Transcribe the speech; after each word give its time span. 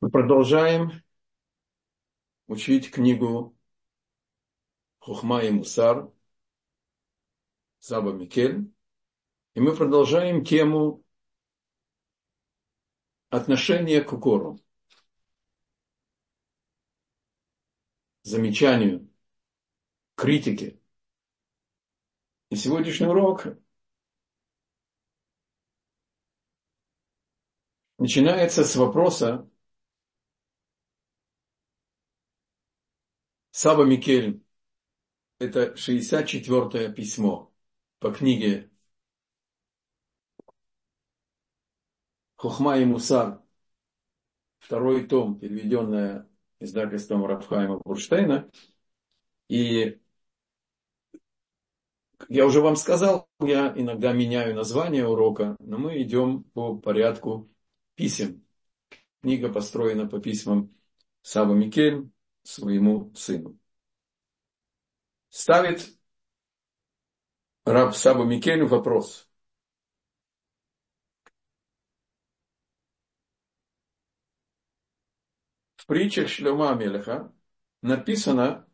Мы 0.00 0.10
продолжаем 0.10 0.92
учить 2.46 2.90
книгу 2.90 3.54
Хухма 4.98 5.42
и 5.42 5.50
Мусар 5.50 6.10
Саба 7.80 8.12
Микель. 8.12 8.72
И 9.52 9.60
мы 9.60 9.76
продолжаем 9.76 10.42
тему 10.42 11.04
отношения 13.28 14.00
к 14.00 14.14
укору. 14.14 14.58
Замечанию, 18.22 19.06
критике. 20.14 20.80
И 22.48 22.56
сегодняшний 22.56 23.06
урок 23.06 23.48
начинается 27.98 28.64
с 28.64 28.76
вопроса, 28.76 29.49
Саба 33.62 33.84
Микель, 33.84 34.42
это 35.38 35.74
64-е 35.74 36.94
письмо 36.94 37.52
по 37.98 38.10
книге 38.10 38.70
Хухма 42.36 42.78
и 42.78 42.86
Мусар, 42.86 43.42
второй 44.60 45.06
том, 45.06 45.38
переведенное 45.38 46.26
издательством 46.58 47.26
Рафхайма 47.26 47.82
Бурштейна. 47.84 48.50
И 49.48 50.00
я 52.30 52.46
уже 52.46 52.62
вам 52.62 52.76
сказал, 52.76 53.28
я 53.40 53.74
иногда 53.76 54.14
меняю 54.14 54.54
название 54.54 55.06
урока, 55.06 55.58
но 55.58 55.76
мы 55.76 56.00
идем 56.00 56.44
по 56.44 56.78
порядку 56.78 57.50
писем. 57.94 58.42
Книга 59.20 59.52
построена 59.52 60.08
по 60.08 60.18
письмам 60.18 60.74
Саба 61.20 61.52
Микель, 61.52 62.10
своему 62.50 63.14
сыну. 63.14 63.58
Ставит 65.30 65.88
раб 67.64 67.94
Сабу 67.94 68.24
Микелю 68.24 68.66
вопрос. 68.66 69.28
В 75.76 75.86
притчах 75.86 76.28
Шлема 76.28 76.74
Мелеха 76.74 77.32
написано, 77.82 78.68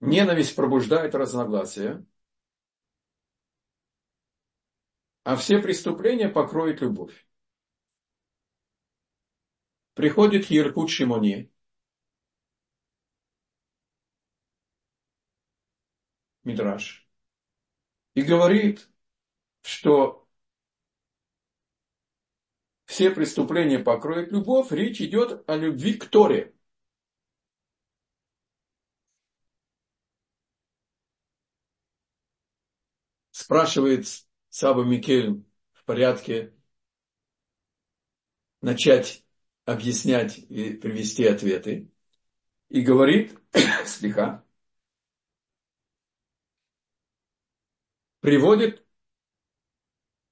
ненависть 0.00 0.56
пробуждает 0.56 1.14
разногласия, 1.14 2.04
а 5.24 5.36
все 5.36 5.60
преступления 5.60 6.28
покроет 6.28 6.80
любовь. 6.80 7.27
Приходит 9.98 10.44
Еркут 10.44 10.90
Шимони, 10.90 11.50
Мидраш, 16.44 17.04
и 18.14 18.22
говорит, 18.22 18.88
что 19.62 20.28
все 22.84 23.10
преступления 23.10 23.80
покроет 23.80 24.30
любовь, 24.30 24.70
речь 24.70 25.00
идет 25.00 25.42
о 25.50 25.56
любви 25.56 25.94
к 25.94 26.08
Торе. 26.08 26.54
Спрашивает 33.32 34.06
Саба 34.48 34.84
Микель 34.84 35.44
в 35.72 35.82
порядке 35.84 36.54
начать 38.60 39.24
объяснять 39.68 40.38
и 40.38 40.72
привести 40.72 41.26
ответы. 41.26 41.90
И 42.70 42.80
говорит, 42.80 43.38
слегка, 43.86 44.42
приводит 48.20 48.86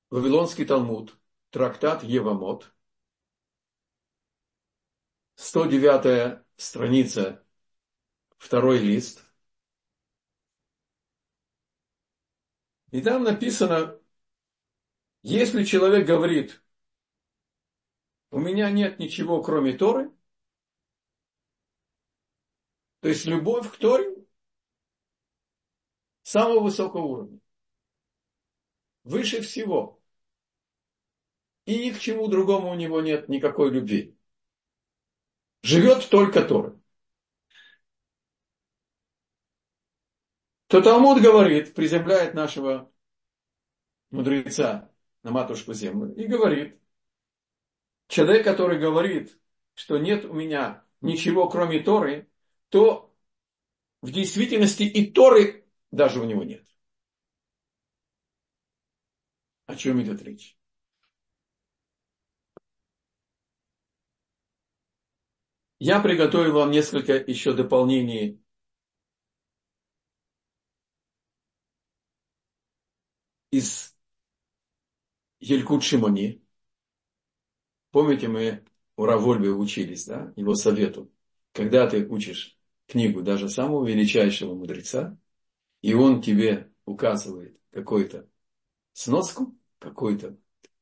Вавилонский 0.09 0.65
Талмуд, 0.65 1.19
трактат 1.51 2.03
Евамот, 2.03 2.75
109 5.35 6.43
страница, 6.57 7.45
второй 8.39 8.79
лист. 8.79 9.23
И 12.91 13.03
там 13.03 13.25
написано, 13.25 14.01
если 15.23 15.63
человек 15.65 16.07
говорит, 16.07 16.63
у 18.37 18.39
меня 18.39 18.71
нет 18.71 18.99
ничего, 18.99 19.43
кроме 19.43 19.73
Торы. 19.73 20.13
То 23.01 23.09
есть 23.09 23.25
любовь 23.25 23.73
к 23.73 23.79
Торе 23.79 24.15
самого 26.23 26.61
высокого 26.61 27.03
уровня. 27.03 27.41
Выше 29.05 29.41
всего. 29.41 30.03
И 31.65 31.79
ни 31.79 31.91
к 31.93 31.99
чему 31.99 32.29
другому 32.29 32.73
у 32.73 32.75
него 32.75 33.01
нет 33.01 33.31
никакой 33.31 33.71
любви. 33.71 34.15
Живет 35.63 36.07
только 36.11 36.47
Тора. 36.47 36.79
То 40.67 40.83
Талмуд 40.83 41.23
говорит, 41.23 41.75
приземляет 41.75 42.35
нашего 42.35 42.93
мудреца 44.11 44.93
на 45.23 45.31
матушку 45.31 45.73
землю 45.73 46.15
и 46.15 46.27
говорит, 46.27 46.79
человек, 48.09 48.45
который 48.45 48.79
говорит, 48.79 49.39
что 49.75 49.99
нет 49.99 50.25
у 50.25 50.33
меня 50.33 50.85
ничего, 51.01 51.49
кроме 51.49 51.81
Торы, 51.81 52.29
то 52.69 53.13
в 54.03 54.13
действительности 54.13 54.85
и 54.85 55.11
Торы 55.11 55.67
даже 55.91 56.21
у 56.21 56.25
него 56.25 56.45
нет. 56.45 56.67
О 59.67 59.77
чем 59.77 60.03
идет 60.03 60.23
речь? 60.23 60.59
Я 65.79 66.01
приготовил 66.01 66.53
вам 66.53 66.71
несколько 66.71 67.15
еще 67.15 67.55
дополнений 67.55 68.43
из 73.51 73.95
Елькут 75.41 75.83
Шимони. 75.83 76.43
Помните, 77.97 78.29
мы 78.29 78.63
у 78.99 79.07
Равольбе 79.07 79.53
учились, 79.53 80.05
да, 80.05 80.31
его 80.37 80.55
совету. 80.55 81.11
Когда 81.53 81.89
ты 81.89 82.07
учишь 82.07 82.59
книгу 82.87 83.23
даже 83.23 83.49
самого 83.49 83.87
величайшего 83.87 84.55
мудреца, 84.55 85.19
и 85.81 85.95
он 85.95 86.21
тебе 86.21 86.71
указывает 86.85 87.59
какой-то 87.71 88.29
сноску, 88.93 89.57
какую-то 89.79 90.37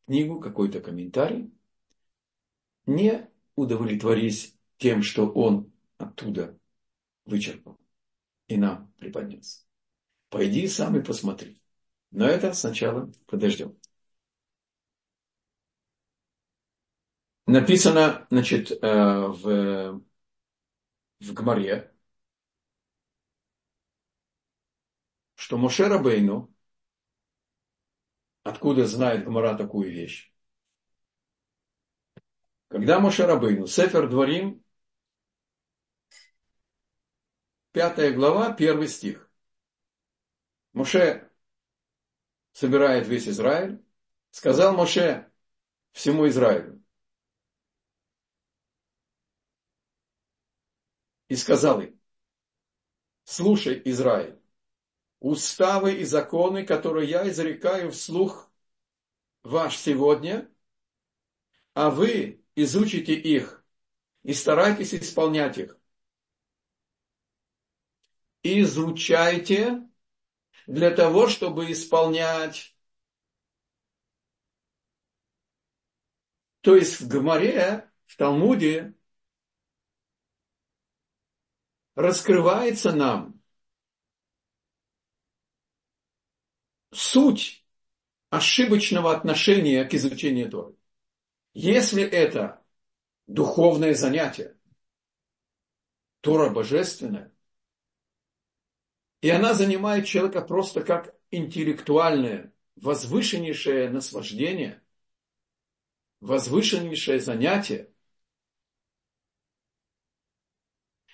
книгу, 0.08 0.40
какой-то 0.40 0.80
комментарий, 0.80 1.52
не 2.84 3.30
удовлетворись 3.54 4.58
тем, 4.78 5.04
что 5.04 5.28
он 5.30 5.72
оттуда 5.98 6.58
вычерпал 7.26 7.78
и 8.48 8.56
нам 8.56 8.92
преподнес. 8.98 9.64
Пойди 10.30 10.66
сам 10.66 10.96
и 10.96 11.00
посмотри. 11.00 11.62
Но 12.10 12.26
это 12.26 12.52
сначала 12.54 13.12
подождем. 13.26 13.78
Написано, 17.46 18.26
значит, 18.30 18.70
э, 18.70 18.76
в, 18.82 20.00
в 21.20 21.32
Гмаре, 21.34 21.92
что 25.34 25.58
Моше 25.58 25.88
Рабейну, 25.88 26.54
откуда 28.44 28.86
знает 28.86 29.24
Гмара 29.24 29.56
такую 29.56 29.90
вещь, 29.90 30.32
когда 32.68 32.98
Моше 32.98 33.26
Рабейну, 33.26 33.66
Сефер 33.66 34.08
Дворим, 34.08 34.64
пятая 37.72 38.12
глава, 38.12 38.52
первый 38.52 38.88
стих. 38.88 39.30
Моше 40.72 41.30
собирает 42.52 43.06
весь 43.06 43.28
Израиль, 43.28 43.84
сказал 44.30 44.74
Моше 44.74 45.30
всему 45.92 46.28
Израилю, 46.28 46.83
и 51.28 51.36
сказал 51.36 51.80
им, 51.80 51.98
слушай, 53.24 53.80
Израиль, 53.84 54.38
уставы 55.20 55.94
и 55.94 56.04
законы, 56.04 56.64
которые 56.64 57.08
я 57.08 57.28
изрекаю 57.28 57.92
вслух 57.92 58.50
ваш 59.42 59.76
сегодня, 59.76 60.50
а 61.74 61.90
вы 61.90 62.44
изучите 62.54 63.14
их 63.14 63.64
и 64.22 64.32
старайтесь 64.32 64.94
исполнять 64.94 65.58
их. 65.58 65.78
Изучайте 68.42 69.88
для 70.66 70.90
того, 70.90 71.28
чтобы 71.28 71.72
исполнять. 71.72 72.76
То 76.60 76.76
есть 76.76 77.00
в 77.00 77.08
Гмаре, 77.08 77.90
в 78.06 78.16
Талмуде 78.16 78.94
раскрывается 81.94 82.92
нам 82.92 83.40
суть 86.92 87.64
ошибочного 88.30 89.14
отношения 89.14 89.84
к 89.84 89.94
изучению 89.94 90.50
Торы. 90.50 90.74
Если 91.52 92.02
это 92.02 92.64
духовное 93.26 93.94
занятие, 93.94 94.56
Тора 96.20 96.50
божественная, 96.50 97.32
и 99.20 99.30
она 99.30 99.54
занимает 99.54 100.06
человека 100.06 100.40
просто 100.42 100.82
как 100.82 101.14
интеллектуальное, 101.30 102.52
возвышеннейшее 102.76 103.88
наслаждение, 103.88 104.82
возвышеннейшее 106.20 107.20
занятие, 107.20 107.93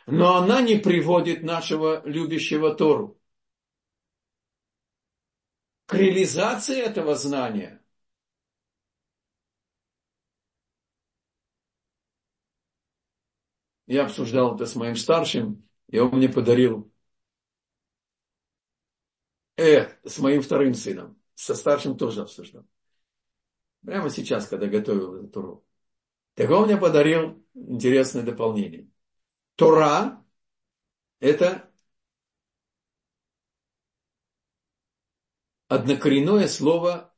но 0.07 0.37
она 0.37 0.61
не 0.63 0.77
приводит 0.77 1.43
нашего 1.43 2.03
любящего 2.07 2.75
Тору 2.75 3.21
к 5.87 5.95
реализации 5.95 6.81
этого 6.81 7.15
знания. 7.17 7.83
Я 13.87 14.05
обсуждал 14.05 14.55
это 14.55 14.67
с 14.67 14.77
моим 14.77 14.95
старшим, 14.95 15.69
и 15.89 15.99
он 15.99 16.17
мне 16.17 16.29
подарил 16.29 16.93
э, 19.57 19.89
с 20.05 20.19
моим 20.21 20.43
вторым 20.43 20.75
сыном. 20.75 21.21
Со 21.35 21.57
старшим 21.57 21.97
тоже 21.97 22.23
обсуждал. 22.23 22.67
Прямо 23.85 24.11
сейчас, 24.11 24.47
когда 24.47 24.67
готовил 24.67 25.17
эту 25.17 25.29
Туру. 25.29 25.67
Так 26.35 26.51
он 26.51 26.67
мне 26.67 26.77
подарил 26.77 27.45
интересное 27.55 28.23
дополнение. 28.23 28.90
Тора– 29.57 30.25
это 31.21 31.71
однокоренное 35.69 36.49
слово 36.49 37.15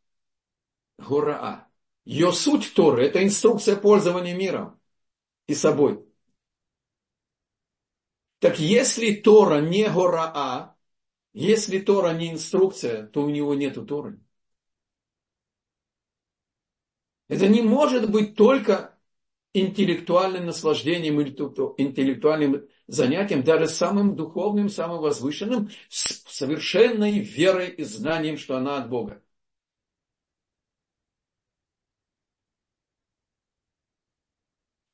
гораа. 0.98 1.70
Ее 2.04 2.32
суть 2.32 2.74
Торы– 2.74 3.06
это 3.06 3.24
инструкция 3.24 3.76
пользования 3.76 4.34
миром 4.34 4.80
и 5.46 5.54
собой. 5.54 6.06
Так 8.40 8.58
если 8.58 9.14
Тора 9.14 9.60
не 9.60 9.88
гораа, 9.88 10.76
если 11.32 11.78
Тора 11.78 12.12
не 12.12 12.32
инструкция, 12.32 13.06
то 13.06 13.22
у 13.22 13.30
него 13.30 13.54
нет 13.54 13.74
Торы. 13.86 14.20
Это 17.28 17.48
не 17.48 17.62
может 17.62 18.10
быть 18.10 18.34
только 18.34 18.91
интеллектуальным 19.54 20.46
наслаждением 20.46 21.20
или 21.20 21.30
интеллектуальным 21.30 22.68
занятием, 22.86 23.44
даже 23.44 23.68
самым 23.68 24.16
духовным, 24.16 24.68
самым 24.68 25.00
возвышенным, 25.00 25.70
с 25.88 26.22
совершенной 26.26 27.20
верой 27.20 27.70
и 27.70 27.84
знанием, 27.84 28.38
что 28.38 28.56
она 28.56 28.78
от 28.78 28.88
Бога. 28.88 29.22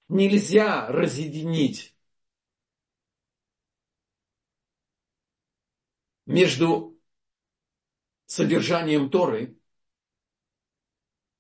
Нельзя 0.09 0.89
разъединить 0.89 1.95
между 6.27 6.99
содержанием 8.27 9.11
Торы 9.11 9.59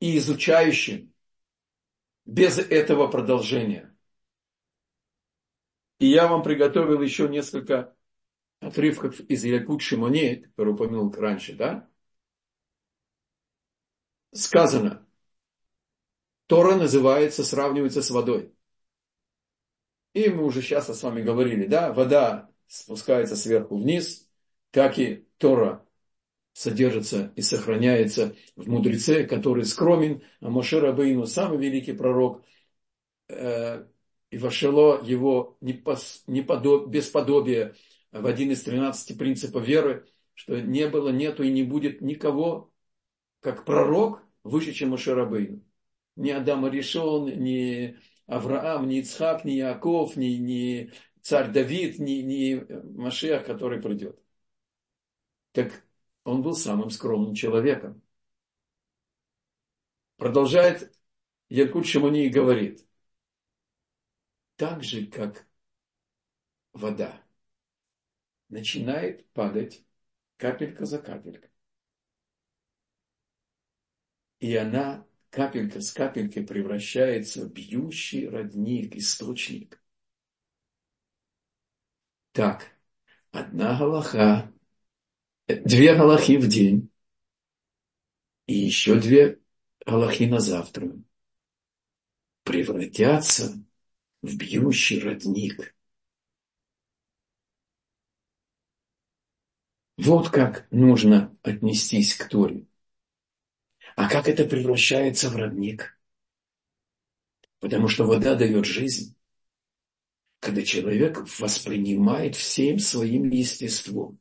и 0.00 0.18
изучающим 0.18 1.07
без 2.28 2.58
этого 2.58 3.08
продолжения. 3.08 3.96
И 5.98 6.06
я 6.06 6.28
вам 6.28 6.42
приготовил 6.42 7.00
еще 7.00 7.26
несколько 7.26 7.96
отрывков 8.60 9.18
из 9.20 9.44
Якут 9.44 9.80
Шимоне, 9.80 10.36
который 10.36 10.74
упомянул 10.74 11.10
раньше, 11.10 11.56
да? 11.56 11.88
Сказано, 14.32 15.08
Тора 16.46 16.76
называется, 16.76 17.44
сравнивается 17.44 18.02
с 18.02 18.10
водой. 18.10 18.54
И 20.12 20.28
мы 20.28 20.44
уже 20.44 20.60
сейчас 20.60 20.86
с 20.86 21.02
вами 21.02 21.22
говорили, 21.22 21.66
да, 21.66 21.94
вода 21.94 22.50
спускается 22.66 23.36
сверху 23.36 23.78
вниз, 23.78 24.28
как 24.70 24.98
и 24.98 25.26
Тора 25.38 25.87
содержится 26.58 27.32
и 27.36 27.40
сохраняется 27.40 28.34
в 28.56 28.68
мудреце, 28.68 29.24
который 29.24 29.64
скромен, 29.64 30.22
а 30.40 30.50
Моше 30.50 30.80
Рабейну 30.80 31.24
самый 31.24 31.64
великий 31.64 31.92
пророк, 31.92 32.44
э, 33.28 33.86
и 34.30 34.38
вошло 34.38 35.00
его 35.00 35.56
бесподобие 35.60 37.76
в 38.10 38.26
один 38.26 38.50
из 38.50 38.64
тринадцати 38.64 39.12
принципов 39.12 39.68
веры, 39.68 40.08
что 40.34 40.60
не 40.60 40.88
было, 40.88 41.10
нету 41.10 41.44
и 41.44 41.52
не 41.52 41.62
будет 41.62 42.00
никого, 42.00 42.72
как 43.38 43.64
пророк, 43.64 44.24
выше, 44.42 44.72
чем 44.72 44.90
Моше 44.90 45.14
Рабейну. 45.14 45.62
Ни 46.16 46.30
Адам 46.30 46.68
решил, 46.68 47.28
ни 47.28 47.96
Авраам, 48.26 48.88
ни 48.88 48.98
Ицхак, 48.98 49.44
ни 49.44 49.52
Яков, 49.52 50.16
ни, 50.16 50.34
ни 50.38 50.90
царь 51.22 51.52
Давид, 51.52 52.00
ни, 52.00 52.14
ни 52.14 52.66
Машех, 52.98 53.46
который 53.46 53.80
придет. 53.80 54.18
Так 55.52 55.84
он 56.28 56.42
был 56.42 56.54
самым 56.54 56.90
скромным 56.90 57.34
человеком. 57.34 58.02
Продолжает 60.16 60.94
Якут 61.48 61.86
Шамуни 61.86 62.26
и 62.26 62.28
говорит, 62.28 62.86
так 64.56 64.84
же, 64.84 65.06
как 65.06 65.46
вода 66.74 67.24
начинает 68.50 69.26
падать 69.32 69.82
капелька 70.36 70.84
за 70.84 70.98
капелькой. 70.98 71.50
И 74.40 74.54
она 74.54 75.06
капелька 75.30 75.80
с 75.80 75.92
капелькой 75.92 76.46
превращается 76.46 77.46
в 77.46 77.52
бьющий 77.52 78.28
родник, 78.28 78.96
источник. 78.96 79.82
Так, 82.32 82.66
одна 83.30 83.78
галаха 83.78 84.52
две 85.48 85.94
галахи 85.94 86.36
в 86.36 86.46
день 86.46 86.90
и 88.46 88.54
еще 88.54 89.00
две 89.00 89.40
галахи 89.86 90.24
на 90.24 90.40
завтра 90.40 90.92
превратятся 92.42 93.54
в 94.20 94.36
бьющий 94.36 95.00
родник. 95.00 95.74
Вот 99.96 100.30
как 100.30 100.70
нужно 100.70 101.36
отнестись 101.42 102.14
к 102.14 102.28
Торе. 102.28 102.66
А 103.96 104.08
как 104.08 104.28
это 104.28 104.44
превращается 104.44 105.28
в 105.30 105.36
родник? 105.36 105.98
Потому 107.58 107.88
что 107.88 108.04
вода 108.04 108.34
дает 108.36 108.64
жизнь. 108.64 109.16
Когда 110.40 110.62
человек 110.62 111.18
воспринимает 111.40 112.36
всем 112.36 112.78
своим 112.78 113.28
естеством 113.30 114.20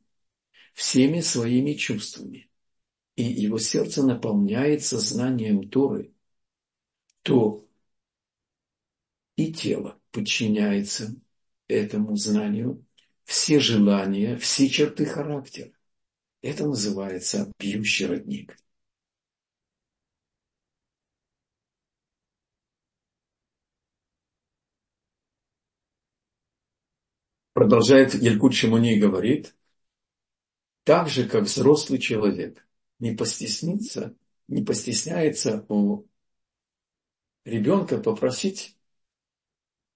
всеми 0.78 1.18
своими 1.18 1.72
чувствами, 1.72 2.48
и 3.16 3.24
его 3.24 3.58
сердце 3.58 4.04
наполняется 4.04 5.00
знанием 5.00 5.68
Торы, 5.68 6.14
то 7.22 7.68
и 9.34 9.52
тело 9.52 10.00
подчиняется 10.12 11.16
этому 11.66 12.14
знанию, 12.14 12.86
все 13.24 13.58
желания, 13.58 14.36
все 14.36 14.68
черты 14.68 15.04
характера. 15.04 15.72
Это 16.42 16.68
называется 16.68 17.52
пьющий 17.56 18.06
родник. 18.06 18.56
Продолжает 27.52 28.14
Елькут 28.14 28.54
Шимуни 28.54 29.00
говорит, 29.00 29.57
так 30.88 31.10
же, 31.10 31.28
как 31.28 31.42
взрослый 31.42 31.98
человек 31.98 32.66
не 32.98 33.14
постеснится, 33.14 34.16
не 34.46 34.64
постесняется 34.64 35.66
у 35.68 36.06
ребенка 37.44 37.98
попросить, 37.98 38.74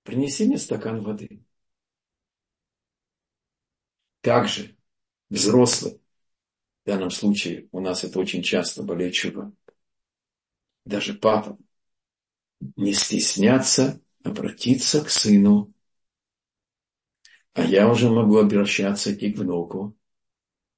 принеси 0.02 0.44
мне 0.44 0.58
стакан 0.58 1.00
воды. 1.00 1.46
Также 4.20 4.76
взрослый, 5.30 5.98
в 6.84 6.88
данном 6.88 7.10
случае 7.10 7.70
у 7.72 7.80
нас 7.80 8.04
это 8.04 8.18
очень 8.20 8.42
часто 8.42 8.82
болеет 8.82 9.14
чува, 9.14 9.50
даже 10.84 11.14
папа, 11.14 11.56
не 12.76 12.92
стесняться 12.92 13.98
обратиться 14.22 15.02
к 15.02 15.08
сыну. 15.08 15.72
А 17.54 17.62
я 17.64 17.88
уже 17.88 18.10
могу 18.10 18.36
обращаться 18.36 19.10
и 19.10 19.32
к 19.32 19.38
внуку 19.38 19.96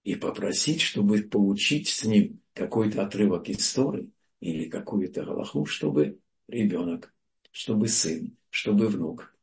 и 0.04 0.14
попросить, 0.14 0.82
чтобы 0.82 1.22
получить 1.22 1.88
с 1.88 2.04
ним 2.04 2.40
какой-то 2.52 3.02
отрывок 3.04 3.48
истории 3.48 4.10
или 4.40 4.68
какую-то 4.68 5.24
галаху, 5.24 5.64
чтобы 5.64 6.20
ребенок, 6.46 7.12
чтобы 7.50 7.88
сын, 7.88 8.36
чтобы 8.50 8.88
внук 8.88 9.34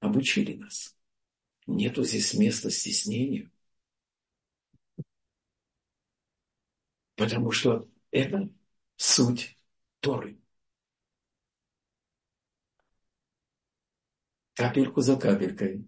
обучили 0.00 0.54
нас. 0.56 0.96
Нету 1.66 2.02
здесь 2.04 2.34
места 2.34 2.70
стеснению. 2.70 3.50
Потому 7.14 7.52
что 7.52 7.88
это 8.10 8.50
суть 8.96 9.56
Торы. 10.00 10.36
Капельку 14.54 15.00
за 15.00 15.16
капелькой, 15.16 15.86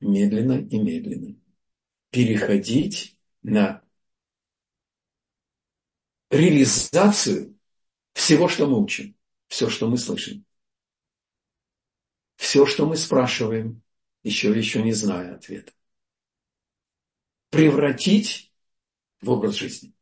медленно 0.00 0.60
и 0.60 0.78
медленно, 0.78 1.36
переходить 2.10 3.18
на 3.42 3.82
реализацию 6.30 7.58
всего, 8.12 8.48
что 8.48 8.66
мы 8.66 8.82
учим, 8.82 9.16
все, 9.48 9.68
что 9.68 9.88
мы 9.88 9.98
слышим. 9.98 10.44
Все, 12.36 12.66
что 12.66 12.86
мы 12.86 12.96
спрашиваем, 12.96 13.82
еще 14.22 14.50
еще 14.56 14.82
не 14.82 14.92
зная 14.92 15.34
ответа. 15.34 15.72
Превратить 17.50 18.52
в 19.20 19.30
образ 19.30 19.54
жизни. 19.54 19.92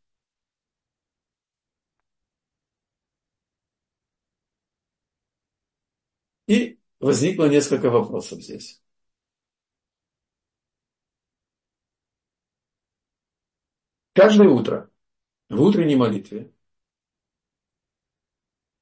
И 6.47 6.79
возникло 7.01 7.49
несколько 7.49 7.91
вопросов 7.91 8.43
здесь. 8.43 8.83
Каждое 14.17 14.49
утро 14.49 14.91
в 15.51 15.61
утренней 15.61 15.95
молитве 15.95 16.51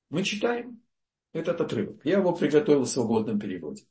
мы 0.09 0.23
читаем 0.23 0.81
этот 1.33 1.61
отрывок. 1.61 2.05
Я 2.05 2.19
его 2.19 2.33
приготовил 2.37 2.83
в 2.83 2.89
свободном 2.89 3.41
переводе. 3.41 3.85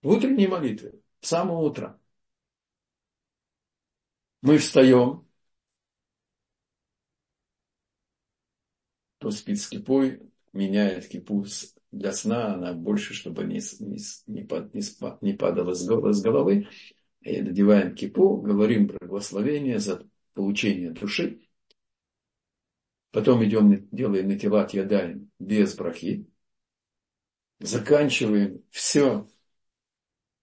В 0.00 0.08
утренней 0.08 0.46
молитве, 0.46 0.98
с 1.20 1.28
самого 1.28 1.58
утра. 1.58 2.00
Мы 4.40 4.56
встаем, 4.56 5.28
кто 9.18 9.30
спит 9.30 9.60
с 9.60 9.68
кипой, 9.68 10.22
меняет 10.54 11.06
кипу 11.08 11.44
для 11.90 12.14
сна, 12.14 12.54
она 12.54 12.72
больше, 12.72 13.12
чтобы 13.12 13.44
не, 13.44 13.60
не, 13.80 13.98
не, 14.26 15.20
не 15.20 15.32
падала 15.34 15.74
с 15.74 16.22
головы. 16.22 16.66
И 17.24 17.40
надеваем 17.40 17.94
кипу, 17.94 18.38
говорим 18.38 18.88
благословение 18.88 19.78
за 19.78 20.08
получение 20.34 20.90
души. 20.90 21.40
Потом 23.12 23.44
идем, 23.44 23.88
делаем 23.90 24.28
натилат 24.28 24.72
ядаем 24.72 25.30
без 25.38 25.74
брахи. 25.74 26.26
Заканчиваем 27.60 28.64
все, 28.70 29.28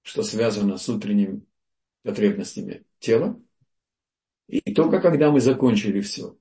что 0.03 0.23
связано 0.23 0.77
с 0.77 0.87
утренними 0.87 1.41
потребностями 2.03 2.85
тела. 2.99 3.41
И 4.47 4.73
только 4.73 5.01
когда 5.01 5.31
мы 5.31 5.41
закончили 5.41 5.99
все, 5.99 6.37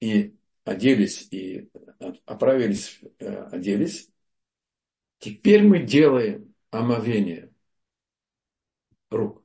и 0.00 0.36
оделись, 0.64 1.28
и 1.30 1.68
оправились, 2.26 3.00
э, 3.18 3.34
оделись, 3.46 4.08
теперь 5.18 5.62
мы 5.64 5.82
делаем 5.82 6.54
омовение 6.70 7.53
рук. 9.16 9.42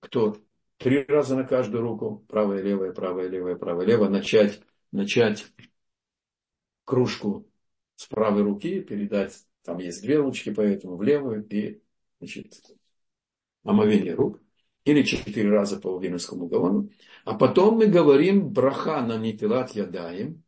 Кто 0.00 0.36
три 0.78 1.04
раза 1.04 1.36
на 1.36 1.44
каждую 1.44 1.82
руку, 1.82 2.24
правая, 2.28 2.60
левая, 2.60 2.92
правая, 2.92 3.28
левая, 3.28 3.56
правая, 3.56 3.86
левая, 3.86 4.10
начать, 4.10 4.60
начать 4.90 5.46
кружку 6.84 7.48
с 7.96 8.06
правой 8.06 8.42
руки, 8.42 8.80
передать, 8.80 9.46
там 9.62 9.78
есть 9.78 10.02
две 10.02 10.16
ручки, 10.16 10.52
поэтому 10.52 10.96
в 10.96 11.02
левую, 11.02 11.46
и, 11.48 11.80
значит, 12.18 12.60
омовение 13.64 14.14
рук, 14.14 14.40
или 14.84 15.02
четыре 15.02 15.50
раза 15.50 15.78
по 15.78 15.98
Винскому 15.98 16.48
Гаону, 16.48 16.90
а 17.24 17.34
потом 17.34 17.76
мы 17.76 17.86
говорим 17.86 18.50
браха 18.50 19.00
на 19.02 19.16
нитилат 19.16 19.70
ядаем, 19.70 20.42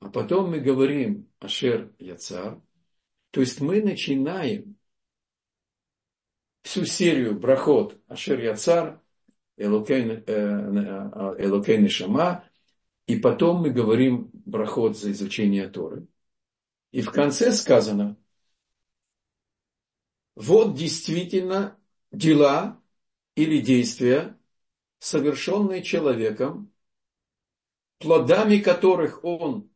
а 0.00 0.10
потом 0.10 0.50
мы 0.50 0.60
говорим 0.60 1.28
ашер 1.40 1.92
яцар, 1.98 2.60
то 3.30 3.40
есть 3.40 3.60
мы 3.60 3.82
начинаем 3.82 4.76
всю 6.62 6.84
серию 6.84 7.38
брахот 7.38 8.00
ашер 8.08 8.40
яцар, 8.40 9.00
Элокейн 9.56 10.24
э, 10.26 11.36
э, 11.38 11.88
Шама, 11.88 12.44
и 13.06 13.16
потом 13.16 13.62
мы 13.62 13.70
говорим 13.70 14.30
брахот 14.32 14.96
за 14.96 15.12
изучение 15.12 15.68
Торы. 15.68 16.06
И 16.92 17.02
в 17.02 17.10
конце 17.10 17.52
сказано, 17.52 18.16
вот 20.34 20.74
действительно 20.74 21.78
дела 22.10 22.80
или 23.34 23.60
действия, 23.60 24.38
совершенные 24.98 25.82
человеком, 25.82 26.72
плодами 27.98 28.58
которых 28.58 29.24
он 29.24 29.70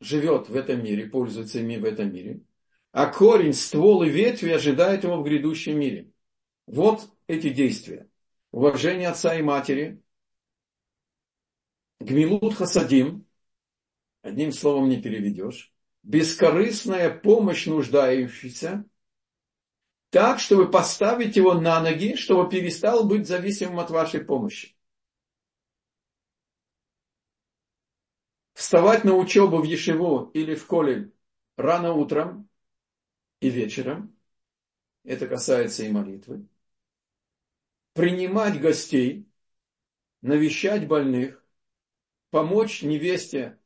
живет 0.00 0.48
в 0.48 0.56
этом 0.56 0.82
мире, 0.82 1.06
пользуется 1.06 1.60
ими 1.60 1.76
в 1.76 1.84
этом 1.84 2.12
мире, 2.12 2.42
а 2.92 3.06
корень, 3.06 3.52
ствол 3.52 4.02
и 4.02 4.08
ветви 4.08 4.50
ожидают 4.50 5.04
его 5.04 5.18
в 5.18 5.24
грядущем 5.24 5.78
мире. 5.78 6.10
Вот 6.66 7.10
эти 7.26 7.50
действия. 7.50 8.08
Уважение 8.50 9.08
отца 9.08 9.36
и 9.36 9.42
матери, 9.42 10.02
гмилут 12.00 12.54
хасадим, 12.54 13.26
одним 14.22 14.50
словом 14.52 14.88
не 14.88 15.00
переведешь, 15.00 15.72
бескорыстная 16.02 17.10
помощь 17.16 17.66
нуждающейся, 17.66 18.84
так, 20.10 20.40
чтобы 20.40 20.68
поставить 20.68 21.36
его 21.36 21.54
на 21.54 21.80
ноги, 21.80 22.16
чтобы 22.16 22.50
перестал 22.50 23.04
быть 23.04 23.28
зависимым 23.28 23.78
от 23.78 23.90
вашей 23.90 24.24
помощи. 24.24 24.76
Вставать 28.54 29.04
на 29.04 29.14
учебу 29.14 29.58
в 29.58 29.64
Ешеву 29.64 30.30
или 30.34 30.56
в 30.56 30.66
Колель 30.66 31.14
рано 31.56 31.92
утром 31.94 32.49
и 33.40 33.50
вечером, 33.50 34.14
это 35.04 35.26
касается 35.26 35.84
и 35.84 35.90
молитвы, 35.90 36.46
принимать 37.94 38.60
гостей, 38.60 39.26
навещать 40.22 40.86
больных, 40.86 41.44
помочь 42.30 42.82
невесте 42.82 43.58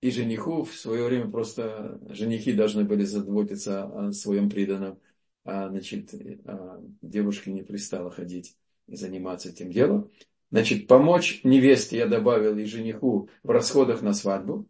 и 0.00 0.10
жениху. 0.10 0.64
В 0.64 0.74
свое 0.74 1.04
время 1.04 1.30
просто 1.30 1.98
женихи 2.10 2.52
должны 2.52 2.84
были 2.84 3.04
заботиться 3.04 3.84
о 3.84 4.12
своем 4.12 4.50
приданном, 4.50 5.00
а 5.44 5.68
значит, 5.68 6.14
а 6.44 6.82
девушке 7.00 7.52
не 7.52 7.62
пристало 7.62 8.10
ходить 8.10 8.56
и 8.86 8.96
заниматься 8.96 9.48
этим 9.48 9.70
делом. 9.72 10.10
Значит, 10.50 10.86
помочь 10.86 11.40
невесте, 11.44 11.96
я 11.96 12.06
добавил, 12.06 12.58
и 12.58 12.64
жениху 12.64 13.30
в 13.42 13.50
расходах 13.50 14.02
на 14.02 14.12
свадьбу, 14.12 14.68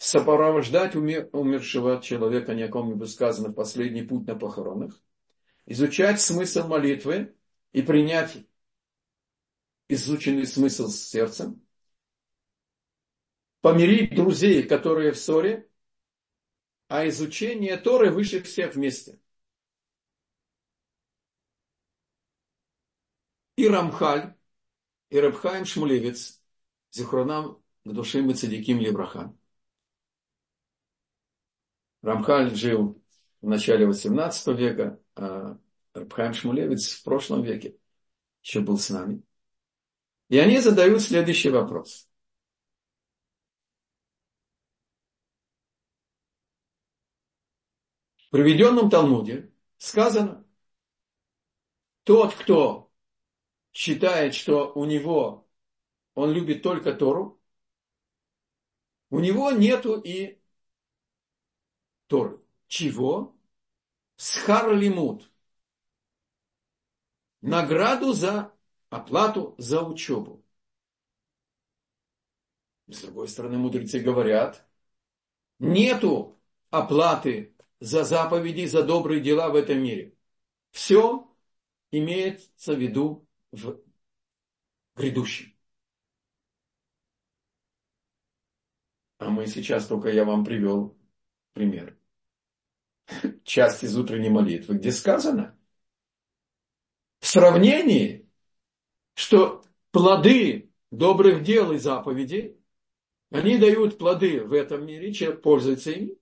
сопровождать 0.00 0.96
умершего 0.96 2.00
человека, 2.00 2.54
ни 2.54 2.62
о 2.62 2.68
ком 2.68 2.88
не 2.88 2.94
было 2.94 3.06
сказано, 3.06 3.50
в 3.50 3.52
последний 3.52 4.02
путь 4.02 4.26
на 4.26 4.34
похоронах, 4.34 4.98
изучать 5.66 6.22
смысл 6.22 6.66
молитвы 6.66 7.36
и 7.72 7.82
принять 7.82 8.38
изученный 9.88 10.46
смысл 10.46 10.88
с 10.88 11.02
сердцем, 11.02 11.60
помирить 13.60 14.14
друзей, 14.14 14.62
которые 14.62 15.12
в 15.12 15.18
ссоре, 15.18 15.68
а 16.88 17.06
изучение 17.06 17.76
Торы 17.76 18.10
выше 18.10 18.42
всех 18.42 18.76
вместе. 18.76 19.20
И 23.56 23.68
Рамхаль, 23.68 24.34
и 25.10 25.20
Рабхаим 25.20 25.66
Шмулевец, 25.66 26.42
Зихронам 26.90 27.62
к 27.84 27.92
душе 27.92 28.22
мы 28.22 28.32
цадиким 28.32 28.78
Левраха. 28.78 29.36
Рамхаль 32.02 32.54
жил 32.54 33.02
в 33.40 33.48
начале 33.48 33.86
18 33.86 34.56
века, 34.56 35.00
а 35.14 35.58
Рабхайм 35.94 36.34
Шмулевец 36.34 36.92
в 36.92 37.02
прошлом 37.04 37.42
веке 37.42 37.76
еще 38.42 38.60
был 38.60 38.78
с 38.78 38.90
нами. 38.90 39.22
И 40.28 40.38
они 40.38 40.60
задают 40.60 41.02
следующий 41.02 41.50
вопрос. 41.50 42.08
В 48.16 48.30
приведенном 48.30 48.88
Талмуде 48.88 49.52
сказано, 49.76 50.46
тот, 52.04 52.34
кто 52.34 52.92
считает, 53.72 54.34
что 54.34 54.72
у 54.72 54.84
него, 54.84 55.48
он 56.14 56.32
любит 56.32 56.62
только 56.62 56.94
Тору, 56.94 57.40
у 59.10 59.18
него 59.18 59.50
нету 59.50 60.00
и 60.00 60.39
Торы. 62.10 62.40
Чего? 62.66 63.36
Схар 64.16 64.74
лимут. 64.74 65.30
Награду 67.40 68.12
за 68.12 68.52
оплату 68.88 69.54
за 69.58 69.82
учебу. 69.82 70.44
С 72.88 73.02
другой 73.02 73.28
стороны, 73.28 73.58
мудрецы 73.58 74.00
говорят, 74.00 74.68
нету 75.60 76.36
оплаты 76.70 77.54
за 77.78 78.02
заповеди, 78.02 78.66
за 78.66 78.82
добрые 78.82 79.20
дела 79.20 79.48
в 79.48 79.54
этом 79.54 79.80
мире. 79.80 80.16
Все 80.72 81.32
имеется 81.92 82.74
в 82.74 82.80
виду 82.80 83.24
в 83.52 83.80
грядущем. 84.96 85.56
А 89.18 89.30
мы 89.30 89.46
сейчас 89.46 89.86
только 89.86 90.08
я 90.08 90.24
вам 90.24 90.44
привел 90.44 90.98
пример. 91.52 91.99
Часть 93.44 93.82
из 93.84 93.96
утренней 93.96 94.30
молитвы, 94.30 94.76
где 94.76 94.92
сказано 94.92 95.56
в 97.20 97.26
сравнении, 97.26 98.28
что 99.14 99.62
плоды 99.90 100.70
добрых 100.90 101.42
дел 101.42 101.72
и 101.72 101.78
заповедей, 101.78 102.56
они 103.30 103.58
дают 103.58 103.98
плоды 103.98 104.42
в 104.44 104.52
этом 104.52 104.86
мире, 104.86 105.12
человек 105.12 105.42
пользуется 105.42 105.92
ими, 105.92 106.18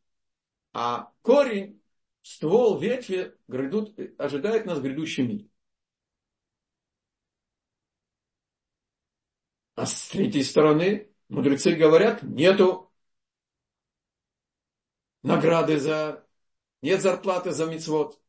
а 0.72 1.12
корень, 1.22 1.80
ствол, 2.22 2.78
ветви 2.78 3.34
грядут, 3.46 3.98
ожидает 4.18 4.66
нас 4.66 4.78
в 4.78 4.82
грядущем 4.82 5.28
мире. 5.28 5.48
А 9.74 9.86
с 9.86 10.08
третьей 10.08 10.42
стороны, 10.42 11.08
мудрецы 11.28 11.72
говорят, 11.72 12.22
нету 12.22 12.92
награды 15.22 15.78
за, 15.78 16.26
нет 16.82 17.02
зарплаты 17.02 17.52
за 17.52 17.66
мицвод. 17.66 18.20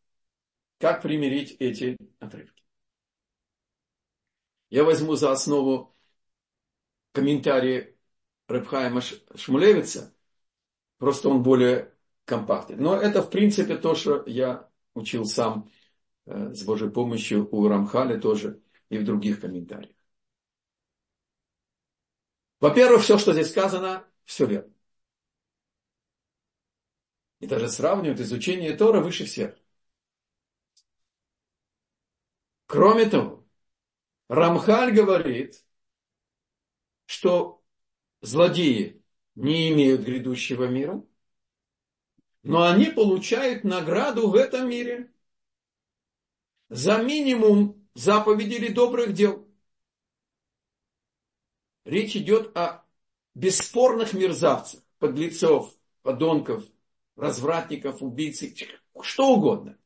Как 0.80 1.02
примирить 1.02 1.58
эти 1.60 1.98
отрывки? 2.20 2.64
Я 4.70 4.84
возьму 4.84 5.16
за 5.16 5.32
основу 5.32 5.96
комментарии 7.12 7.98
Рабхайма 8.48 9.02
Шмулевица, 9.36 10.16
просто 10.98 11.30
он 11.30 11.44
более 11.44 11.94
компактный. 12.26 12.78
Но 12.78 12.96
это, 12.96 13.22
в 13.22 13.30
принципе, 13.30 13.78
то, 13.78 13.96
что 13.96 14.24
я 14.26 14.70
учил 14.94 15.26
сам 15.26 15.70
э, 16.26 16.54
с 16.54 16.64
Божьей 16.64 16.90
помощью 16.90 17.48
у 17.54 17.68
Рамхаля 17.68 18.20
тоже 18.20 18.62
и 18.90 18.98
в 18.98 19.06
других 19.06 19.42
комментариях. 19.42 19.96
Во-первых, 22.60 23.04
все, 23.04 23.18
что 23.18 23.34
здесь 23.34 23.50
сказано, 23.50 24.06
все 24.26 24.46
верно. 24.46 24.74
И 27.40 27.48
даже 27.48 27.70
сравнивают 27.70 28.20
изучение 28.20 28.76
Тора 28.76 29.02
выше 29.02 29.26
всех. 29.26 29.58
Кроме 32.66 33.10
того, 33.10 33.48
Рамхаль 34.28 34.94
говорит, 34.94 35.66
что 37.06 37.64
злодеи 38.22 39.04
не 39.36 39.72
имеют 39.72 40.02
грядущего 40.02 40.66
мира, 40.66 41.04
но 42.44 42.64
они 42.64 42.86
получают 42.86 43.64
награду 43.64 44.30
в 44.30 44.36
этом 44.36 44.70
мире 44.70 45.12
за 46.68 47.02
минимум 47.02 47.90
заповедей 47.96 48.58
или 48.58 48.72
добрых 48.72 49.14
дел. 49.14 49.48
Речь 51.86 52.16
идет 52.16 52.56
о 52.56 52.86
бесспорных 53.34 54.14
мерзавцах, 54.14 54.84
подлецов, 55.00 55.76
подонков, 56.04 56.64
развратников, 57.20 58.02
убийц, 58.02 58.44
что 59.02 59.36
угодно. 59.36 59.78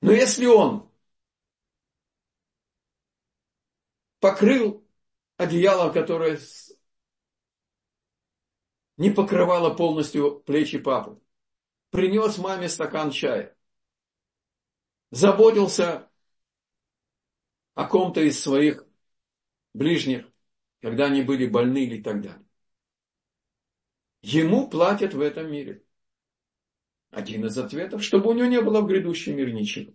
Но 0.00 0.12
если 0.12 0.46
он 0.46 0.90
покрыл 4.20 4.86
одеяло, 5.36 5.92
которое 5.92 6.38
не 8.96 9.10
покрывало 9.10 9.74
полностью 9.74 10.40
плечи 10.40 10.78
папы, 10.78 11.20
принес 11.90 12.38
маме 12.38 12.68
стакан 12.68 13.10
чая, 13.10 13.56
заботился 15.10 16.10
о 17.74 17.86
ком-то 17.86 18.20
из 18.20 18.40
своих 18.40 18.84
ближних, 19.72 20.26
когда 20.80 21.06
они 21.06 21.22
были 21.22 21.46
больны 21.46 21.84
или 21.84 22.02
так 22.02 22.20
далее. 22.20 22.49
Ему 24.22 24.68
платят 24.68 25.14
в 25.14 25.20
этом 25.20 25.50
мире. 25.50 25.82
Один 27.10 27.46
из 27.46 27.56
ответов, 27.58 28.04
чтобы 28.04 28.30
у 28.30 28.32
него 28.32 28.46
не 28.46 28.60
было 28.60 28.80
в 28.80 28.86
грядущем 28.86 29.36
мире 29.36 29.52
ничего. 29.52 29.92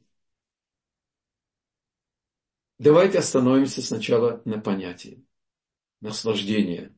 Давайте 2.77 3.19
остановимся 3.19 3.81
сначала 3.81 4.41
на 4.45 4.59
понятии. 4.59 5.23
Наслаждение 6.01 6.93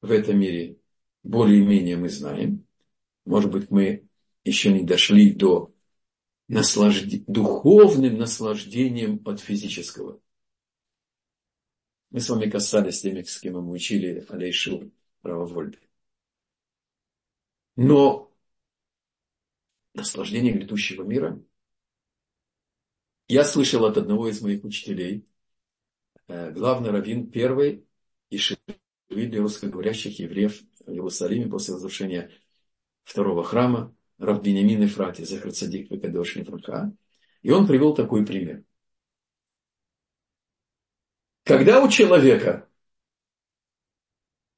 в 0.00 0.10
этом 0.10 0.38
мире 0.38 0.78
более-менее 1.22 1.96
мы 1.96 2.08
знаем. 2.08 2.66
Может 3.26 3.50
быть, 3.50 3.70
мы 3.70 4.08
еще 4.44 4.72
не 4.72 4.84
дошли 4.84 5.32
до 5.34 5.74
наслажд... 6.46 7.24
духовным 7.26 8.16
наслаждением 8.16 9.20
от 9.26 9.40
физического. 9.40 10.20
Мы 12.10 12.20
с 12.20 12.30
вами 12.30 12.48
касались 12.48 13.02
теми, 13.02 13.22
с 13.22 13.38
кем 13.38 13.54
мы 13.54 13.72
учили 13.72 14.24
Алейшу 14.30 14.90
Равовольбе. 15.22 15.87
Но 17.80 18.34
наслаждение 19.94 20.52
грядущего 20.52 21.04
мира 21.04 21.40
я 23.28 23.44
слышал 23.44 23.84
от 23.84 23.96
одного 23.96 24.28
из 24.28 24.42
моих 24.42 24.64
учителей, 24.64 25.28
э, 26.26 26.50
главный 26.50 26.90
раввин 26.90 27.30
первой 27.30 27.86
и 28.30 28.38
для 29.08 29.40
русскоговорящих 29.40 30.18
евреев 30.18 30.60
в 30.80 30.90
Иерусалиме 30.90 31.48
после 31.48 31.74
разрушения 31.74 32.32
второго 33.04 33.44
храма, 33.44 33.94
Рав 34.18 34.42
Бенямин 34.42 34.82
Ефрати, 34.82 35.22
Захар 35.22 35.52
Цадик 35.52 35.88
Векадош 35.88 36.34
Нефраха. 36.34 36.92
И 37.42 37.52
он 37.52 37.68
привел 37.68 37.94
такой 37.94 38.26
пример. 38.26 38.64
Когда 41.44 41.80
у 41.80 41.88
человека 41.88 42.68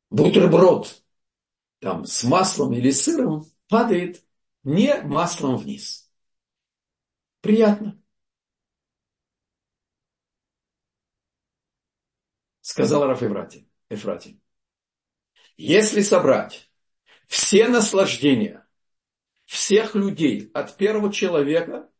бутерброд 0.08 1.02
там, 1.80 2.04
с 2.04 2.24
маслом 2.24 2.72
или 2.72 2.90
сыром 2.90 3.44
падает 3.68 4.24
не 4.62 5.02
маслом 5.02 5.56
вниз. 5.56 6.10
Приятно. 7.40 8.00
сказал 12.70 13.06
Раф 13.06 13.22
Эфрати, 13.22 13.68
Эфрати. 13.88 14.40
Если 15.56 16.02
собрать 16.02 16.70
все 17.26 17.68
наслаждения 17.68 18.66
всех 19.44 19.94
людей 19.94 20.50
от 20.54 20.76
первого 20.76 21.12
человека 21.12 21.90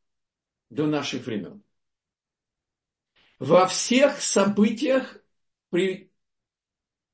до 0.70 0.86
наших 0.86 1.26
времен, 1.26 1.62
во 3.38 3.66
всех 3.66 4.22
событиях, 4.22 5.18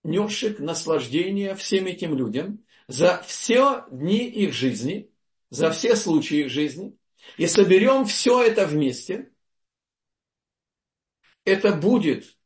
принесших 0.06 0.60
наслаждение 0.60 1.56
всем 1.56 1.86
этим 1.86 2.16
людям, 2.16 2.64
за 2.86 3.20
все 3.22 3.84
дни 3.90 4.28
их 4.28 4.52
жизни, 4.52 5.10
за 5.50 5.72
все 5.72 5.96
случаи 5.96 6.44
их 6.44 6.50
жизни, 6.50 6.96
и 7.36 7.48
соберем 7.48 8.04
все 8.04 8.40
это 8.40 8.66
вместе, 8.66 9.32
это 11.44 11.74
будет 11.74 12.38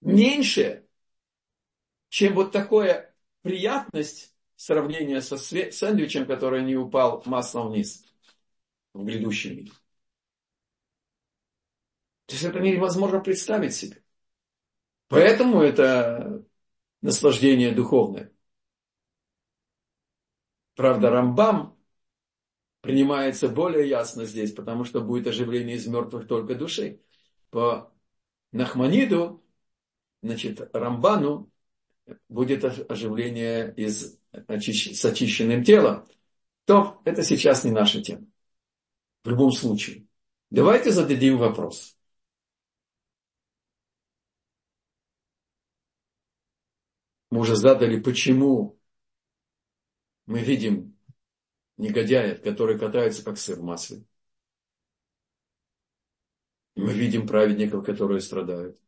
меньше, 0.00 0.86
чем 2.08 2.34
вот 2.34 2.52
такая 2.52 3.16
приятность 3.42 4.32
сравнения 4.54 5.20
со 5.22 5.36
сэндвичем, 5.38 6.24
который 6.24 6.62
не 6.62 6.76
упал 6.76 7.20
маслом 7.26 7.70
вниз 7.70 8.04
в 8.94 9.04
грядущем 9.04 9.56
мире. 9.56 9.72
То 12.26 12.34
есть 12.34 12.44
это 12.44 12.60
невозможно 12.60 13.18
представить 13.18 13.74
себе. 13.74 14.04
Поэтому 15.08 15.62
это 15.62 16.44
наслаждение 17.02 17.72
духовное. 17.72 18.32
Правда, 20.74 21.10
Рамбам 21.10 21.76
принимается 22.80 23.48
более 23.48 23.88
ясно 23.88 24.24
здесь, 24.24 24.52
потому 24.52 24.84
что 24.84 25.00
будет 25.00 25.26
оживление 25.26 25.76
из 25.76 25.86
мертвых 25.86 26.26
только 26.26 26.54
души. 26.54 27.02
По 27.50 27.92
Нахманиду 28.52 29.44
значит, 30.22 30.68
Рамбану 30.74 31.50
будет 32.28 32.64
оживление 32.64 33.74
из 33.76 34.18
с 34.32 35.04
очищенным 35.04 35.64
телом, 35.64 36.06
то 36.64 37.00
это 37.04 37.22
сейчас 37.22 37.64
не 37.64 37.72
наша 37.72 38.00
тема. 38.00 38.26
В 39.24 39.30
любом 39.30 39.52
случае. 39.52 40.06
Давайте 40.50 40.92
зададим 40.92 41.36
вопрос. 41.36 41.96
Мы 47.30 47.40
уже 47.40 47.56
задали, 47.56 48.00
почему 48.00 48.78
мы 50.26 50.40
видим 50.40 50.96
негодяев, 51.76 52.42
которые 52.42 52.78
катаются 52.78 53.24
как 53.24 53.38
сыр 53.38 53.58
в 53.58 53.62
масле. 53.62 54.04
Мы 56.74 56.92
видим 56.92 57.26
праведников, 57.26 57.84
которые 57.84 58.20
страдают 58.20 58.80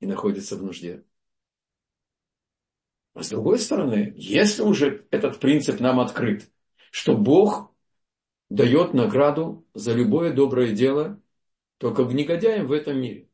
и 0.00 0.06
находится 0.06 0.56
в 0.56 0.62
нужде. 0.62 1.04
А 3.14 3.22
с 3.22 3.30
другой 3.30 3.58
стороны, 3.58 4.12
если 4.16 4.62
уже 4.62 5.06
этот 5.10 5.40
принцип 5.40 5.80
нам 5.80 6.00
открыт, 6.00 6.50
что 6.90 7.16
Бог 7.16 7.74
дает 8.50 8.94
награду 8.94 9.66
за 9.74 9.92
любое 9.92 10.32
доброе 10.32 10.74
дело 10.74 11.20
только 11.78 12.04
в 12.04 12.14
негодяям 12.14 12.66
в 12.66 12.72
этом 12.72 13.00
мире. 13.00 13.28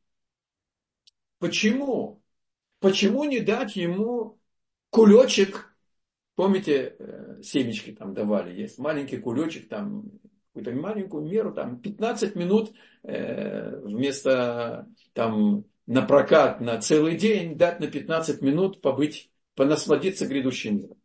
Почему? 1.39 2.22
Почему 2.83 3.23
не 3.25 3.39
дать 3.39 3.77
ему 3.77 4.41
кулечек? 4.91 5.73
Помните, 6.35 6.97
э, 6.99 7.41
семечки 7.41 7.93
там 7.93 8.13
давали, 8.13 8.61
есть 8.61 8.79
маленький 8.79 9.19
кулечек, 9.19 9.69
там 9.69 10.11
какую-то 10.49 10.73
маленькую 10.73 11.25
меру, 11.25 11.55
там 11.55 11.81
15 11.81 12.35
минут 12.35 12.75
э, 13.05 13.79
вместо 13.85 14.89
там 15.13 15.65
на 15.87 16.03
прокат 16.03 16.61
на 16.61 16.81
целый 16.81 17.17
день, 17.17 17.57
дать 17.57 17.79
на 17.79 17.87
15 17.87 18.43
минут 18.43 18.83
побыть, 18.83 19.31
понасладиться 19.55 20.27
грядущим 20.27 20.79
миром. 20.79 21.01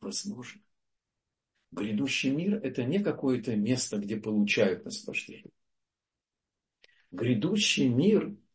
Невозможно. 0.00 0.62
Грядущий 1.72 2.30
мир– 2.30 2.60
это 2.62 2.84
не 2.84 3.00
какое-то 3.00 3.56
место, 3.56 3.98
где 3.98 4.16
получают 4.16 4.84
наслаждение. 4.84 5.50
Грядущий 7.10 7.88
мир– 7.88 8.36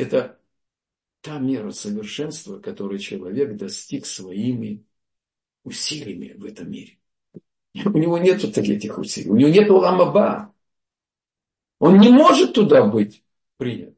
это 0.00 0.40
та 1.20 1.38
мера 1.38 1.70
совершенства, 1.70 2.58
которую 2.58 2.98
человек 2.98 3.56
достиг 3.56 4.06
своими 4.06 4.84
усилиями 5.64 6.34
в 6.34 6.44
этом 6.44 6.70
мире. 6.70 6.98
У 7.74 7.98
него 7.98 8.18
нет 8.18 8.42
вот 8.42 8.56
этих 8.58 8.98
усилий. 8.98 9.30
У 9.30 9.36
него 9.36 9.50
нет 9.50 9.70
ламаба. 9.70 10.54
Он 11.78 11.98
не 11.98 12.10
может 12.10 12.54
туда 12.54 12.84
быть 12.86 13.24
принят. 13.56 13.96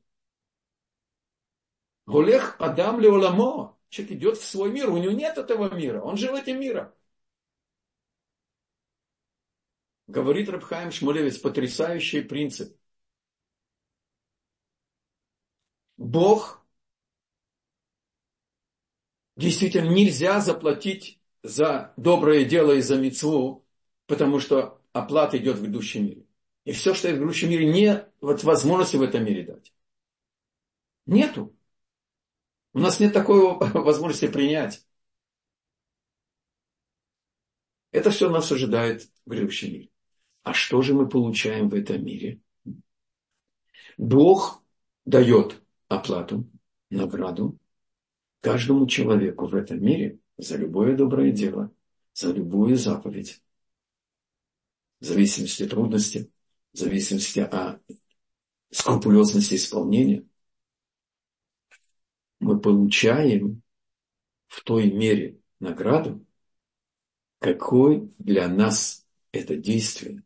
Голех 2.07 2.57
Адам 2.59 3.01
Леоламо. 3.01 3.79
Человек 3.89 4.13
идет 4.17 4.39
в 4.39 4.45
свой 4.45 4.71
мир. 4.71 4.91
У 4.91 4.97
него 4.97 5.13
нет 5.13 5.39
этого 5.39 5.75
мира. 5.75 6.01
Он 6.01 6.17
жил 6.17 6.37
этим 6.37 6.61
миром. 6.61 6.93
Говорит 10.07 10.49
Рабхаим 10.49 10.91
Шмулевец, 10.91 11.39
потрясающий 11.39 12.23
принцип. 12.23 12.77
Бог 16.13 16.63
действительно 19.37 19.89
нельзя 19.89 20.41
заплатить 20.41 21.19
за 21.43 21.95
доброе 21.97 22.45
дело 22.45 22.73
и 22.73 22.83
за 22.83 22.99
мецву, 22.99 23.65
потому 24.07 24.39
что 24.39 24.79
оплата 24.93 25.39
идет 25.39 25.57
в 25.57 25.63
грядущем 25.63 26.05
мире. 26.05 26.27
И 26.65 26.73
все, 26.73 26.93
что 26.93 27.09
есть 27.09 27.17
в 27.17 27.23
грядущем 27.23 27.49
мире, 27.49 27.65
нет 27.65 28.13
вот 28.21 28.45
возможности 28.45 28.97
в 28.97 29.03
этом 29.03 29.25
мире 29.25 29.45
дать. 29.45 29.73
Нету. 31.07 31.57
У 32.75 32.81
нас 32.81 33.01
нет 33.01 33.15
такой 33.15 33.41
возможности 33.73 34.29
принять. 34.29 34.87
Это 37.91 38.11
все 38.11 38.29
нас 38.29 38.53
ожидает 38.53 39.09
в 39.25 39.31
грядущем 39.31 39.73
мире. 39.73 39.89
А 40.43 40.53
что 40.53 40.83
же 40.83 40.93
мы 40.93 41.09
получаем 41.09 41.71
в 41.71 41.75
этом 41.75 42.05
мире? 42.05 42.43
Бог 43.97 44.63
дает 45.07 45.62
оплату, 45.97 46.49
награду 46.91 47.59
каждому 48.41 48.87
человеку 48.87 49.47
в 49.47 49.55
этом 49.55 49.83
мире 49.83 50.19
за 50.37 50.57
любое 50.57 50.97
доброе 50.97 51.33
дело, 51.33 51.73
за 52.13 52.33
любую 52.33 52.77
заповедь. 52.77 53.43
В 55.01 55.05
зависимости 55.05 55.63
от 55.63 55.71
трудности, 55.71 56.31
в 56.73 56.79
зависимости 56.79 57.41
от 57.41 57.83
скрупулезности 58.71 59.55
исполнения, 59.55 60.25
мы 62.41 62.61
получаем 62.61 63.63
в 64.49 64.63
той 64.63 64.91
мере 64.91 65.39
награду, 65.61 66.25
какой 67.39 68.13
для 68.19 68.49
нас 68.49 69.07
это 69.31 69.57
действие 69.57 70.25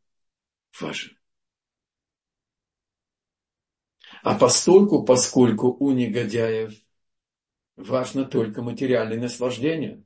важен. 0.81 1.16
А 4.27 4.37
постольку, 4.37 5.05
поскольку 5.05 5.69
у 5.69 5.93
негодяев 5.93 6.75
важно 7.77 8.25
только 8.25 8.61
материальное 8.61 9.21
наслаждение, 9.21 10.03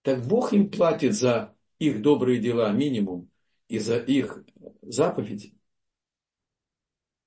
так 0.00 0.26
Бог 0.26 0.54
им 0.54 0.70
платит 0.70 1.14
за 1.14 1.54
их 1.78 2.00
добрые 2.00 2.40
дела 2.40 2.72
минимум 2.72 3.30
и 3.68 3.78
за 3.78 3.98
их 3.98 4.42
заповеди 4.80 5.54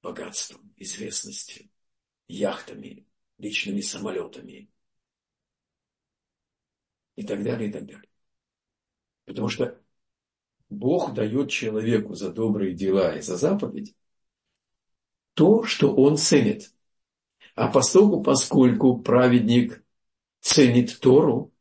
богатством, 0.01 0.73
известностью, 0.77 1.69
яхтами, 2.27 3.06
личными 3.38 3.82
самолетами 3.82 4.71
и 7.15 7.23
так 7.23 7.43
далее, 7.43 7.69
и 7.69 7.71
так 7.71 7.86
далее. 7.86 8.10
Потому 9.25 9.47
что 9.47 9.79
Бог 10.69 11.13
дает 11.13 11.51
человеку 11.51 12.15
за 12.15 12.34
добрые 12.34 12.73
дела 12.73 13.15
и 13.15 13.21
за 13.21 13.38
заповедь 13.38 13.95
то, 15.34 15.63
что 15.63 15.93
он 15.93 16.17
ценит. 16.17 16.74
А 17.56 17.67
поскольку, 17.67 18.22
поскольку 18.22 18.98
праведник 19.00 19.84
ценит 20.39 21.00
Тору 21.00 21.54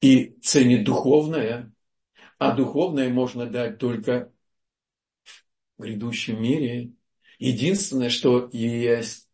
и 0.00 0.36
ценит 0.42 0.84
духовное, 0.84 1.72
а 2.38 2.54
духовное 2.54 3.08
можно 3.08 3.46
дать 3.46 3.78
только 3.78 4.32
в 5.78 5.82
грядущем 5.82 6.42
мире, 6.42 6.92
единственное, 7.38 8.10
что 8.10 8.48
есть 8.52 9.28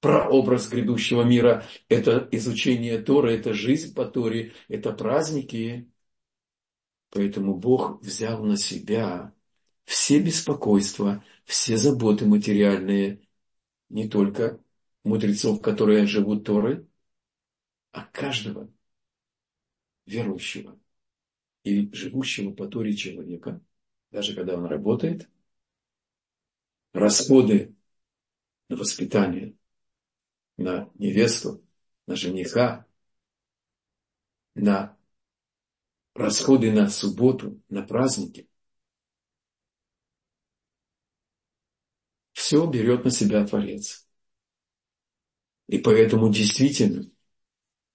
прообраз 0.00 0.68
грядущего 0.68 1.22
мира, 1.22 1.64
это 1.88 2.28
изучение 2.32 2.98
Торы, 2.98 3.34
это 3.36 3.54
жизнь 3.54 3.94
по 3.94 4.04
Торе, 4.04 4.52
это 4.68 4.92
праздники, 4.92 5.92
Поэтому 7.12 7.54
Бог 7.54 8.02
взял 8.02 8.42
на 8.42 8.56
себя 8.56 9.34
все 9.84 10.18
беспокойства, 10.18 11.22
все 11.44 11.76
заботы 11.76 12.26
материальные, 12.26 13.26
не 13.88 14.08
только 14.08 14.60
мудрецов, 15.04 15.60
которые 15.60 16.06
живут 16.06 16.44
Торой, 16.44 16.86
а 17.90 18.04
каждого 18.04 18.72
верующего 20.06 20.78
и 21.64 21.92
живущего 21.92 22.52
по 22.52 22.66
Торе 22.66 22.94
человека, 22.94 23.60
даже 24.10 24.34
когда 24.34 24.56
он 24.56 24.66
работает, 24.66 25.28
расходы 26.92 27.74
на 28.68 28.76
воспитание, 28.76 29.54
на 30.56 30.90
невесту, 30.94 31.62
на 32.06 32.16
жениха, 32.16 32.86
на 34.54 34.96
расходы 36.14 36.72
на 36.72 36.88
субботу, 36.88 37.60
на 37.68 37.82
праздники. 37.82 38.48
Все 42.52 42.66
берет 42.66 43.02
на 43.02 43.10
себя 43.10 43.46
Творец. 43.46 44.06
И 45.68 45.78
поэтому 45.78 46.30
действительно 46.30 47.10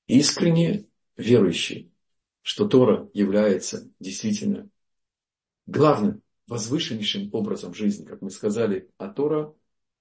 искренне 0.08 0.88
верующий, 1.16 1.94
что 2.42 2.68
Тора 2.68 3.08
является 3.14 3.88
действительно 4.00 4.68
главным, 5.68 6.24
возвышеннейшим 6.48 7.30
образом 7.36 7.76
жизни, 7.76 8.04
как 8.04 8.24
мы 8.24 8.32
сказали, 8.32 8.90
а 8.98 9.10
Тора 9.10 9.54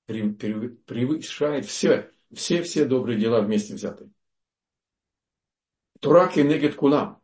превышает 0.07 1.67
все, 1.67 2.11
все, 2.33 2.63
все 2.63 2.87
добрые 2.87 3.21
дела 3.21 3.43
вместе 3.43 3.75
взятые. 3.75 4.11
Тора 6.01 6.33
кенегет 6.33 6.77
кулам. 6.77 7.21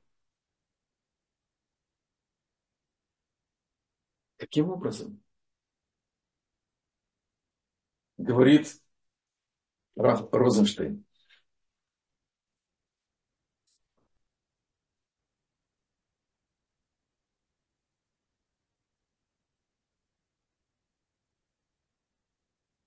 Каким 4.36 4.68
образом? 4.68 5.21
Говорит 8.16 8.80
Розенштейн. 9.96 11.04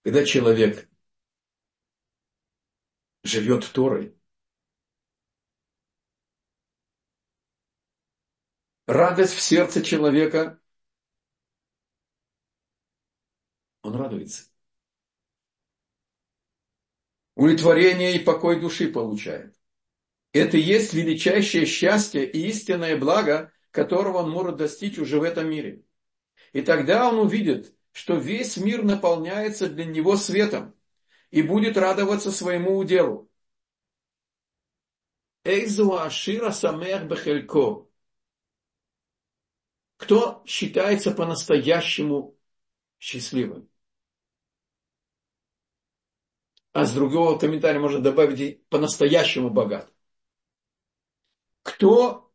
Когда 0.03 0.23
человек 0.23 0.87
живет 3.23 3.69
Торой, 3.73 4.15
радость 8.87 9.35
в 9.35 9.41
сердце 9.41 9.83
человека 9.83 10.59
он 13.83 13.95
радуется. 13.95 14.49
Удовлетворение 17.35 18.15
и 18.15 18.19
покой 18.19 18.59
души 18.59 18.87
получает. 18.87 19.55
Это 20.31 20.57
и 20.57 20.61
есть 20.61 20.93
величайшее 20.93 21.65
счастье 21.65 22.29
и 22.29 22.47
истинное 22.47 22.97
благо, 22.97 23.51
которого 23.71 24.19
он 24.19 24.29
может 24.31 24.55
достичь 24.55 24.97
уже 24.97 25.19
в 25.19 25.23
этом 25.23 25.49
мире. 25.49 25.83
И 26.53 26.61
тогда 26.61 27.09
он 27.09 27.19
увидит, 27.19 27.73
что 27.91 28.15
весь 28.15 28.57
мир 28.57 28.83
наполняется 28.83 29.69
для 29.69 29.85
него 29.85 30.17
светом. 30.17 30.73
и 31.31 31.41
будет 31.41 31.75
радоваться 31.75 32.31
своему 32.31 32.77
уделу. 32.77 33.29
Кто 39.97 40.43
считается 40.45 41.11
по-настоящему 41.11 42.37
счастливым? 42.99 43.69
А 46.75 46.83
с 46.85 46.91
другого 46.93 47.39
комментария 47.39 47.79
можно 47.79 48.01
добавить 48.01 48.67
по-настоящему 48.67 49.49
богат. 49.49 49.89
Кто 51.63 52.33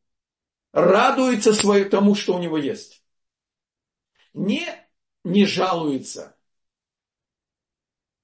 радуется 0.72 1.52
свое, 1.52 1.84
тому, 1.84 2.14
что 2.14 2.36
у 2.36 2.38
него 2.38 2.56
есть. 2.56 3.04
Не, 4.32 4.66
не 5.24 5.44
жалуется. 5.44 6.38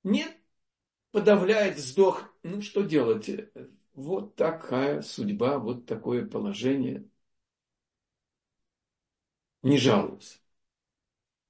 Не 0.05 0.27
подавляет 1.11 1.77
вздох. 1.77 2.25
Ну, 2.43 2.63
что 2.63 2.83
делать? 2.83 3.31
Вот 3.93 4.37
такая 4.37 5.03
судьба, 5.03 5.59
вот 5.59 5.85
такое 5.85 6.27
положение. 6.27 7.07
Не 9.63 9.77
жалуюсь. 9.77 10.41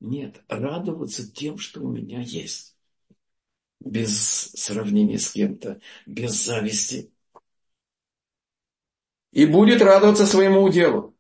Нет, 0.00 0.42
радоваться 0.48 1.33
тем, 1.33 1.57
что 1.57 1.83
у 1.83 1.88
меня 1.88 2.20
есть. 2.20 2.75
Без 3.87 4.51
сравнения 4.53 5.18
с 5.18 5.31
кем-то, 5.31 5.81
без 6.07 6.33
зависти 6.44 7.12
и 9.37 9.44
будет 9.44 9.83
радоваться 9.83 10.25
своему 10.25 10.62
уделу. 10.62 11.14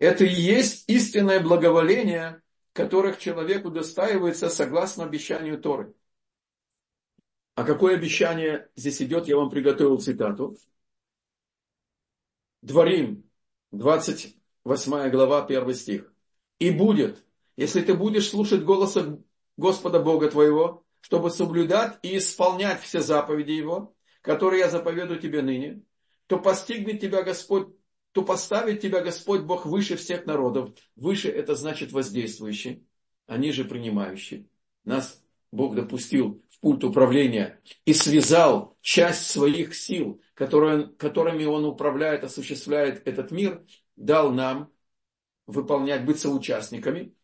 Это 0.00 0.24
и 0.24 0.34
есть 0.34 0.88
истинное 0.88 1.38
благоволение, 1.38 2.42
которых 2.72 3.18
человек 3.20 3.64
удостаивается 3.64 4.48
согласно 4.48 5.04
обещанию 5.04 5.56
Торы. 5.56 5.94
А 7.54 7.62
какое 7.62 7.94
обещание 7.94 8.68
здесь 8.74 9.00
идет, 9.02 9.28
я 9.28 9.36
вам 9.36 9.50
приготовил 9.50 10.00
цитату. 10.00 10.56
Дворим, 12.60 13.30
28 13.70 15.10
глава, 15.10 15.44
1 15.44 15.74
стих. 15.74 16.12
И 16.58 16.72
будет, 16.72 17.24
если 17.56 17.82
ты 17.82 17.94
будешь 17.94 18.28
слушать 18.28 18.64
голоса 18.64 19.16
Господа 19.56 20.00
Бога 20.00 20.28
твоего, 20.28 20.84
чтобы 21.00 21.30
соблюдать 21.30 21.98
и 22.02 22.16
исполнять 22.16 22.80
все 22.80 23.00
заповеди 23.00 23.52
Его, 23.52 23.94
которые 24.22 24.60
я 24.60 24.70
заповедую 24.70 25.20
тебе 25.20 25.42
ныне, 25.42 25.82
то 26.26 26.38
постигнет 26.38 27.00
тебя 27.00 27.22
Господь, 27.22 27.68
то 28.12 28.22
поставит 28.22 28.80
тебя 28.80 29.00
Господь 29.00 29.42
Бог 29.42 29.66
выше 29.66 29.96
всех 29.96 30.26
народов. 30.26 30.70
Выше 30.96 31.28
это 31.30 31.54
значит 31.54 31.92
воздействующий, 31.92 32.86
а 33.26 33.36
ниже 33.36 33.64
принимающий. 33.64 34.48
Нас 34.84 35.22
Бог 35.52 35.74
допустил 35.74 36.44
в 36.50 36.60
пульт 36.60 36.84
управления 36.84 37.60
и 37.84 37.92
связал 37.92 38.76
часть 38.80 39.26
своих 39.28 39.74
сил, 39.74 40.22
которые, 40.34 40.88
которыми 40.88 41.44
Он 41.44 41.64
управляет, 41.64 42.24
осуществляет 42.24 43.06
этот 43.06 43.30
мир, 43.30 43.64
дал 43.96 44.30
нам 44.32 44.70
выполнять, 45.46 46.04
быть 46.04 46.20
соучастниками. 46.20 47.14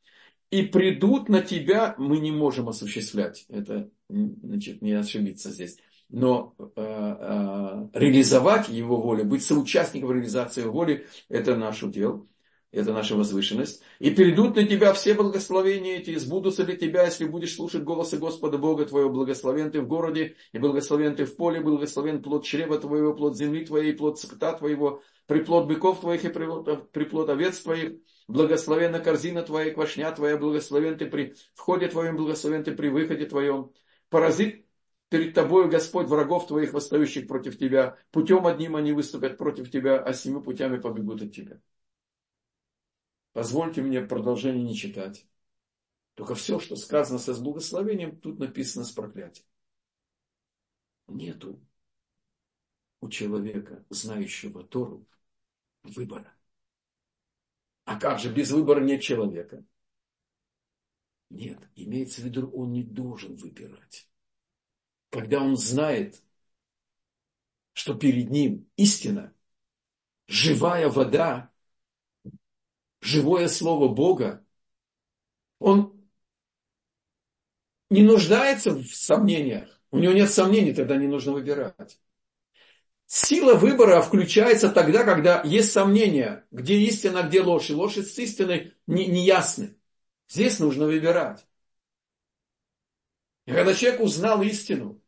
И 0.50 0.62
придут 0.62 1.28
на 1.28 1.42
тебя, 1.42 1.94
мы 1.98 2.18
не 2.18 2.30
можем 2.30 2.68
осуществлять. 2.68 3.46
Это, 3.48 3.90
значит, 4.08 4.82
не 4.82 4.92
ошибиться 4.92 5.50
здесь 5.50 5.76
но 6.08 6.54
э, 6.58 6.66
э, 6.76 7.88
реализовать 7.94 8.68
его 8.68 9.00
волю, 9.00 9.24
быть 9.24 9.44
соучастником 9.44 10.12
реализации 10.12 10.62
воли, 10.62 11.06
это 11.28 11.56
наш 11.56 11.82
удел, 11.82 12.28
это 12.70 12.92
наша 12.92 13.16
возвышенность. 13.16 13.82
И 13.98 14.10
перейдут 14.10 14.56
на 14.56 14.64
тебя 14.64 14.92
все 14.92 15.14
благословения 15.14 15.98
эти, 15.98 16.16
сбудутся 16.16 16.64
для 16.64 16.76
тебя, 16.76 17.04
если 17.04 17.26
будешь 17.26 17.54
слушать 17.54 17.82
голоса 17.82 18.18
Господа 18.18 18.58
Бога 18.58 18.84
твоего, 18.84 19.10
благословен 19.10 19.70
ты 19.70 19.80
в 19.80 19.88
городе, 19.88 20.36
и 20.52 20.58
благословен 20.58 21.16
ты 21.16 21.24
в 21.24 21.36
поле, 21.36 21.60
благословен 21.60 22.22
плод 22.22 22.44
чрева 22.44 22.78
твоего, 22.78 23.14
плод 23.14 23.36
земли 23.36 23.64
твоей, 23.64 23.92
плод 23.94 24.20
скота 24.20 24.52
твоего, 24.52 25.02
приплод 25.26 25.66
быков 25.66 26.00
твоих 26.00 26.24
и 26.24 26.28
приплод 26.28 27.30
овец 27.30 27.60
твоих, 27.60 27.94
благословенна 28.28 29.00
корзина 29.00 29.42
твоя, 29.42 29.72
квашня 29.72 30.10
твоя, 30.12 30.36
благословен 30.36 30.98
ты 30.98 31.06
при 31.06 31.34
входе 31.54 31.88
твоем, 31.88 32.16
благословен 32.16 32.64
ты 32.64 32.72
при 32.72 32.88
выходе 32.88 33.26
твоем. 33.26 33.72
Паразит 34.08 34.66
перед 35.08 35.34
тобою, 35.34 35.68
Господь, 35.68 36.06
врагов 36.06 36.46
твоих, 36.46 36.72
восстающих 36.72 37.26
против 37.26 37.58
тебя. 37.58 37.98
Путем 38.10 38.46
одним 38.46 38.76
они 38.76 38.92
выступят 38.92 39.38
против 39.38 39.70
тебя, 39.70 39.98
а 40.02 40.12
семи 40.12 40.42
путями 40.42 40.78
побегут 40.78 41.22
от 41.22 41.32
тебя. 41.32 41.60
Позвольте 43.32 43.82
мне 43.82 44.00
продолжение 44.00 44.64
не 44.64 44.74
читать. 44.74 45.26
Только 46.14 46.34
все, 46.34 46.58
что 46.58 46.76
сказано 46.76 47.18
со 47.18 47.34
благословением, 47.34 48.18
тут 48.18 48.38
написано 48.38 48.84
с 48.84 48.92
проклятием. 48.92 49.46
Нету 51.08 51.60
у 53.00 53.08
человека, 53.08 53.84
знающего 53.90 54.64
Тору, 54.64 55.06
выбора. 55.82 56.35
А 57.86 57.98
как 57.98 58.18
же 58.18 58.30
без 58.30 58.50
выбора 58.50 58.80
нет 58.80 59.00
человека? 59.00 59.64
Нет, 61.30 61.58
имеется 61.74 62.20
в 62.20 62.24
виду, 62.24 62.50
он 62.50 62.72
не 62.72 62.84
должен 62.84 63.34
выбирать 63.36 64.06
когда 65.16 65.40
он 65.40 65.56
знает, 65.56 66.22
что 67.72 67.94
перед 67.94 68.30
ним 68.30 68.68
истина, 68.76 69.32
живая 70.26 70.90
вода, 70.90 71.50
живое 73.00 73.48
слово 73.48 73.88
Бога, 73.88 74.44
он 75.58 76.06
не 77.88 78.02
нуждается 78.02 78.74
в 78.74 78.84
сомнениях. 78.94 79.80
У 79.90 79.98
него 79.98 80.12
нет 80.12 80.30
сомнений, 80.30 80.74
тогда 80.74 80.96
не 80.96 81.06
нужно 81.06 81.32
выбирать. 81.32 81.98
Сила 83.06 83.54
выбора 83.54 84.02
включается 84.02 84.68
тогда, 84.68 85.04
когда 85.04 85.40
есть 85.42 85.72
сомнения, 85.72 86.44
где 86.50 86.76
истина, 86.80 87.22
где 87.22 87.40
ложь. 87.40 87.70
И 87.70 87.74
ложь 87.74 87.96
с 87.96 88.18
истиной 88.18 88.74
не, 88.86 89.06
не 89.06 89.24
ясны. 89.24 89.76
Здесь 90.28 90.58
нужно 90.58 90.86
выбирать. 90.86 91.46
И 93.46 93.52
когда 93.52 93.74
человек 93.74 94.00
узнал 94.00 94.42
истину, 94.42 95.00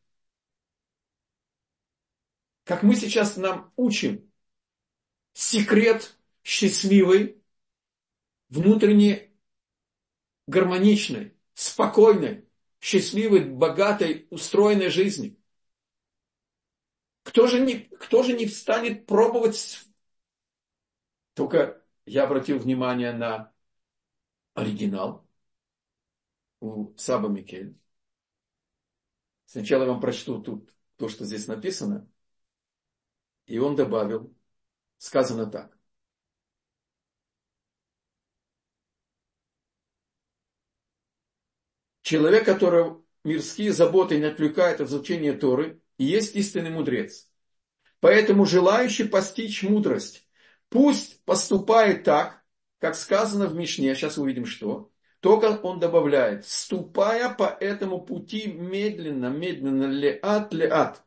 как 2.62 2.82
мы 2.82 2.94
сейчас 2.94 3.37
нам 3.37 3.72
учим, 3.76 4.30
секрет 5.32 6.16
счастливой, 6.44 7.42
внутренне 8.48 9.32
гармоничной, 10.46 11.34
спокойной, 11.54 12.44
счастливой, 12.80 13.44
богатой, 13.44 14.26
устроенной 14.30 14.88
жизни. 14.88 15.38
Кто 17.28 17.46
же 17.46 17.60
не, 17.60 17.80
кто 17.80 18.22
же 18.22 18.32
не 18.32 18.46
станет 18.46 19.04
пробовать? 19.04 19.86
Только 21.34 21.84
я 22.06 22.24
обратил 22.24 22.58
внимание 22.58 23.12
на 23.12 23.52
оригинал 24.54 25.28
у 26.60 26.94
Саба 26.96 27.28
Микель. 27.28 27.78
Сначала 29.44 29.82
я 29.82 29.90
вам 29.90 30.00
прочту 30.00 30.40
тут 30.40 30.72
то, 30.96 31.10
что 31.10 31.26
здесь 31.26 31.46
написано. 31.46 32.10
И 33.44 33.58
он 33.58 33.76
добавил, 33.76 34.34
сказано 34.96 35.44
так. 35.50 35.76
Человек, 42.00 42.46
которого 42.46 43.04
мирские 43.22 43.74
заботы 43.74 44.18
не 44.18 44.24
отвлекают 44.24 44.80
от 44.80 44.88
изучения 44.88 45.34
Торы, 45.34 45.82
и 45.98 46.04
есть 46.04 46.34
истинный 46.37 46.70
мудрец. 46.70 47.28
Поэтому 48.00 48.46
желающий 48.46 49.04
постичь 49.04 49.62
мудрость, 49.62 50.28
пусть 50.68 51.24
поступает 51.24 52.04
так, 52.04 52.44
как 52.78 52.94
сказано 52.96 53.46
в 53.46 53.54
Мишне, 53.56 53.94
сейчас 53.94 54.18
увидим 54.18 54.46
что, 54.46 54.90
только 55.20 55.61
он 55.62 55.80
добавляет, 55.80 56.46
ступая 56.46 57.30
по 57.34 57.44
этому 57.61 58.00
пути 58.00 58.46
медленно, 58.52 59.26
медленно, 59.28 59.84
леат, 59.87 60.52
леат. 60.54 61.04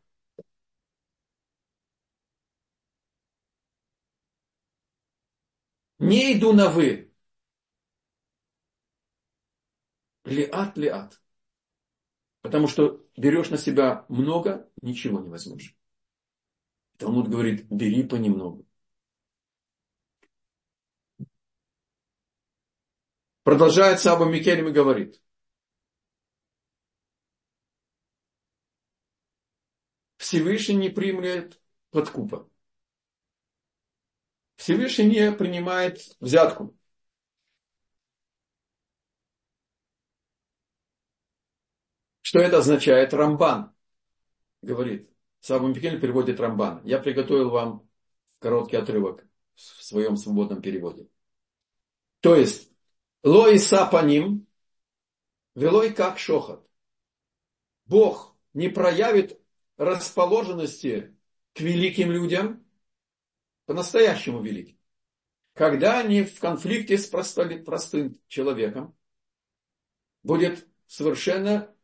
Не 5.99 6.33
иду 6.33 6.51
на 6.51 6.67
вы. 6.69 6.89
Лиат, 10.35 10.77
лиат. 10.77 11.20
Потому 12.41 12.67
что 12.67 13.05
берешь 13.17 13.49
на 13.49 13.57
себя 13.57 14.05
много, 14.09 14.69
ничего 14.81 15.19
не 15.19 15.29
возьмешь. 15.29 15.75
Талмуд 16.97 17.29
говорит, 17.29 17.65
бери 17.69 18.03
понемногу. 18.03 18.65
Продолжает 23.43 23.99
Саба 23.99 24.25
Микелем 24.25 24.67
и 24.67 24.71
говорит. 24.71 25.21
Всевышний 30.17 30.75
не 30.75 30.89
примет 30.89 31.59
подкупа. 31.89 32.47
Всевышний 34.55 35.05
не 35.05 35.31
принимает 35.31 36.15
взятку. 36.19 36.77
Что 42.31 42.39
это 42.39 42.59
означает? 42.59 43.13
Рамбан 43.13 43.75
говорит, 44.61 45.09
Сабу 45.41 45.67
Микель 45.67 45.99
переводит 45.99 46.39
Рамбан. 46.39 46.81
Я 46.85 46.99
приготовил 46.99 47.49
вам 47.49 47.89
короткий 48.39 48.77
отрывок 48.77 49.27
в 49.53 49.83
своем 49.83 50.15
свободном 50.15 50.61
переводе. 50.61 51.09
То 52.21 52.37
есть, 52.37 52.71
лой 53.21 53.59
сапаним, 53.59 54.47
велой 55.55 55.91
как 55.93 56.19
шохот. 56.19 56.65
Бог 57.83 58.33
не 58.53 58.69
проявит 58.69 59.37
расположенности 59.75 61.13
к 61.53 61.59
великим 61.59 62.13
людям, 62.13 62.65
по-настоящему 63.65 64.41
великим, 64.41 64.77
когда 65.51 65.99
они 65.99 66.23
в 66.23 66.39
конфликте 66.39 66.97
с 66.97 67.07
простым 67.07 68.17
человеком, 68.29 68.95
будет 70.23 70.65
совершенно 70.87 71.75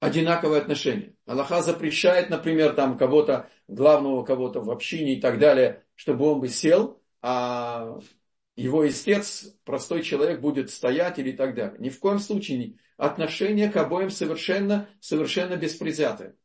одинаковое 0.00 0.60
отношение. 0.60 1.14
Аллаха 1.26 1.62
запрещает, 1.62 2.30
например, 2.30 2.74
там 2.74 2.96
кого-то, 2.96 3.50
главного 3.66 4.24
кого-то 4.24 4.60
в 4.60 4.70
общине 4.70 5.14
и 5.14 5.20
так 5.20 5.38
далее, 5.38 5.84
чтобы 5.94 6.26
он 6.26 6.40
бы 6.40 6.48
сел, 6.48 7.02
а 7.20 7.98
его 8.56 8.86
истец, 8.88 9.54
простой 9.64 10.02
человек, 10.02 10.40
будет 10.40 10.70
стоять 10.70 11.18
или 11.18 11.32
так 11.32 11.54
далее. 11.54 11.78
Ни 11.78 11.90
в 11.90 11.98
коем 11.98 12.18
случае 12.18 12.78
отношение 12.96 13.70
к 13.70 13.76
обоим 13.76 14.10
совершенно, 14.10 14.88
совершенно 15.00 15.56
беспредятое. 15.56 16.36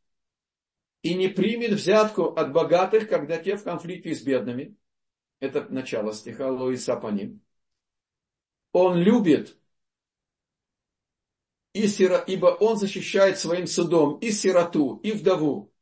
И 1.01 1.15
не 1.15 1.27
примет 1.27 1.71
взятку 1.71 2.25
от 2.25 2.53
богатых, 2.53 3.09
когда 3.09 3.37
те 3.37 3.57
в 3.57 3.63
конфликте 3.63 4.15
с 4.15 4.21
бедными. 4.21 4.77
Это 5.39 5.67
начало 5.69 6.13
стиха 6.13 6.49
Лоиса 6.49 6.95
по 6.95 7.07
ним. 7.07 7.41
Он 8.71 8.97
любит 8.97 9.57
и 11.73 11.87
сиро, 11.87 12.23
ибо 12.27 12.47
он 12.47 12.77
защищает 12.77 13.39
своим 13.39 13.67
судом 13.67 14.17
и 14.19 14.31
сироту, 14.31 14.99
и 15.03 15.11
вдову 15.11 15.73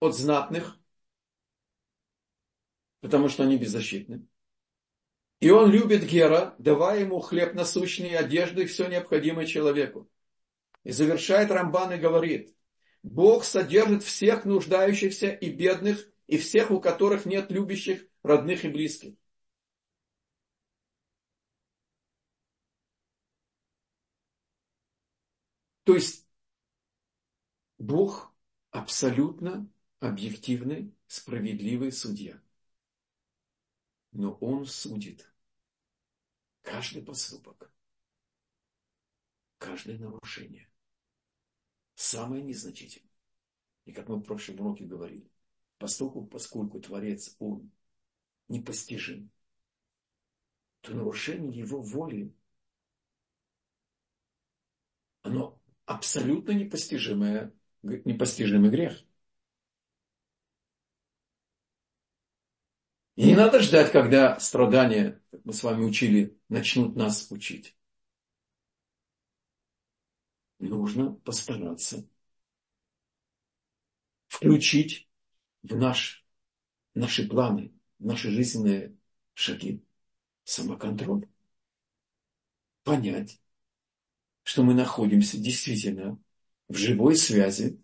от 0.00 0.16
знатных, 0.16 0.78
потому 3.00 3.28
что 3.28 3.44
они 3.44 3.56
беззащитны. 3.56 4.26
И 5.40 5.50
он 5.50 5.70
любит 5.70 6.04
Гера, 6.04 6.54
давая 6.58 7.00
ему 7.00 7.20
хлеб 7.20 7.54
насущный, 7.54 8.16
одежду 8.16 8.62
и 8.62 8.66
все 8.66 8.88
необходимое 8.88 9.46
человеку. 9.46 10.10
И 10.84 10.92
завершает 10.92 11.50
Рамбан 11.50 11.92
и 11.92 11.98
говорит, 11.98 12.54
Бог 13.02 13.44
содержит 13.44 14.02
всех 14.02 14.44
нуждающихся 14.44 15.30
и 15.30 15.50
бедных, 15.50 16.06
и 16.26 16.36
всех, 16.36 16.70
у 16.70 16.80
которых 16.80 17.24
нет 17.24 17.50
любящих, 17.50 18.06
родных 18.22 18.64
и 18.64 18.68
близких. 18.68 19.14
То 25.84 25.94
есть 25.94 26.26
Бог 27.78 28.34
абсолютно 28.70 29.70
объективный, 30.00 30.94
справедливый 31.06 31.92
судья. 31.92 32.40
Но 34.12 34.34
Он 34.34 34.66
судит 34.66 35.32
каждый 36.62 37.02
поступок, 37.02 37.72
каждое 39.58 39.98
нарушение. 39.98 40.68
Самое 41.94 42.42
незначительное. 42.42 43.10
И 43.84 43.92
как 43.92 44.08
мы 44.08 44.16
в 44.16 44.22
прошлом 44.22 44.60
уроке 44.60 44.84
говорили, 44.84 45.30
поскольку, 45.78 46.26
поскольку 46.26 46.80
Творец, 46.80 47.34
Он 47.38 47.70
непостижим, 48.48 49.30
то 50.80 50.94
нарушение 50.94 51.56
Его 51.56 51.80
воли, 51.82 52.34
оно 55.22 55.60
абсолютно 55.90 56.52
непостижимое, 56.52 57.52
непостижимый 57.82 58.70
грех. 58.70 59.04
И 63.16 63.26
не 63.26 63.34
надо 63.34 63.58
ждать, 63.60 63.90
когда 63.90 64.38
страдания, 64.38 65.20
как 65.32 65.44
мы 65.44 65.52
с 65.52 65.64
вами 65.64 65.82
учили, 65.82 66.38
начнут 66.48 66.94
нас 66.94 67.28
учить. 67.32 67.76
Нужно 70.60 71.14
постараться 71.14 72.06
включить 74.28 75.08
в 75.62 75.74
наш, 75.74 76.24
наши 76.94 77.28
планы, 77.28 77.72
наши 77.98 78.30
жизненные 78.30 78.96
шаги 79.34 79.84
самоконтроль. 80.44 81.28
Понять, 82.84 83.40
что 84.50 84.64
мы 84.64 84.74
находимся 84.74 85.38
действительно 85.38 86.18
в 86.66 86.74
живой 86.76 87.14
связи 87.14 87.80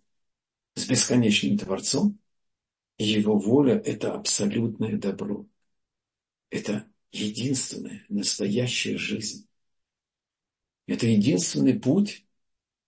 с 0.74 0.88
бесконечным 0.88 1.58
Творцом, 1.58 2.18
и 2.98 3.04
Его 3.04 3.38
воля– 3.38 3.74
это 3.84 4.14
абсолютное 4.14 4.96
добро. 4.96 5.46
Это 6.50 6.90
единственная 7.12 8.04
настоящая 8.08 8.98
жизнь. 8.98 9.46
Это 10.88 11.06
единственный 11.06 11.78
путь 11.78 12.26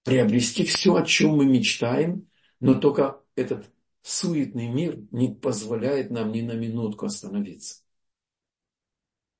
приобрести 0.03 0.65
все, 0.65 0.97
о 0.97 1.07
чем 1.07 1.37
мы 1.37 1.47
мечтаем, 1.47 2.29
но 2.59 2.75
только 2.75 3.23
этот 3.37 3.71
суетный 4.03 4.67
мир 4.67 4.99
не 5.13 5.33
позволяет 5.33 6.11
нам 6.11 6.33
ни 6.33 6.41
на 6.41 6.55
минутку 6.55 7.07
остановиться. 7.07 7.85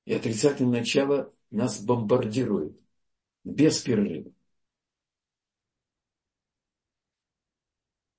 И 0.05 0.13
отрицательное 0.13 0.79
начало 0.79 1.33
нас 1.51 1.81
бомбардирует 1.81 2.79
без 3.49 3.79
перерыва. 3.81 4.31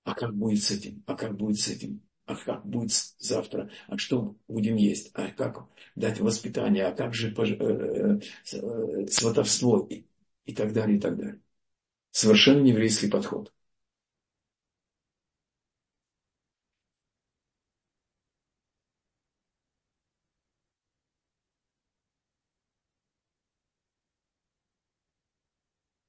А 0.05 0.15
как 0.15 0.35
будет 0.37 0.63
с 0.63 0.71
этим? 0.71 1.03
А 1.07 1.15
как 1.15 1.37
будет 1.37 1.59
с 1.59 1.69
этим? 1.69 2.03
А 2.27 2.37
как 2.37 2.65
будет 2.67 2.91
завтра? 3.19 3.71
А 3.89 3.99
что 3.99 4.37
будем 4.49 4.77
есть? 4.77 5.11
А 5.15 5.31
как 5.31 5.67
дать 5.97 6.21
воспитание? 6.21 6.87
А 6.87 6.93
как 6.93 7.15
же 7.15 7.33
э, 7.37 8.21
э, 8.53 9.07
сватовство? 9.09 9.87
И, 9.91 10.07
и 10.47 10.55
так 10.55 10.73
далее, 10.73 10.99
и 10.99 11.01
так 11.01 11.17
далее. 11.17 11.41
Совершенно 12.13 12.67
еврейский 12.67 13.09
подход. 13.11 13.53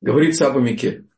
Говорит 0.02 0.36
Саба 0.36 0.60
Микель. 0.60 1.10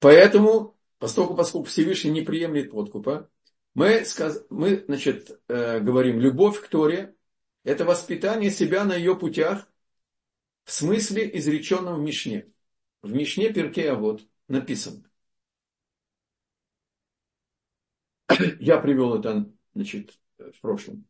Поэтому, 0.00 0.76
поскольку, 0.98 1.34
поскольку 1.34 1.66
Всевышний 1.68 2.10
не 2.10 2.22
приемлет 2.22 2.70
подкупа, 2.70 3.30
мы, 3.74 4.04
мы 4.50 4.84
значит, 4.86 5.40
э, 5.48 5.80
говорим, 5.80 6.20
любовь 6.20 6.60
к 6.60 6.68
Торе– 6.68 7.14
это 7.64 7.84
воспитание 7.84 8.50
себя 8.50 8.84
на 8.84 8.94
ее 8.94 9.16
путях 9.16 9.68
в 10.64 10.72
смысле 10.72 11.30
изреченном 11.38 12.00
в 12.00 12.02
Мишне. 12.02 12.50
В 13.02 13.12
Мишне 13.12 13.52
Перке 13.52 13.90
а 13.90 13.94
вот 13.94 14.26
написано. 14.48 15.04
Я 18.60 18.78
привел 18.78 19.18
это 19.18 19.52
значит, 19.74 20.18
в 20.38 20.60
прошлом. 20.60 21.06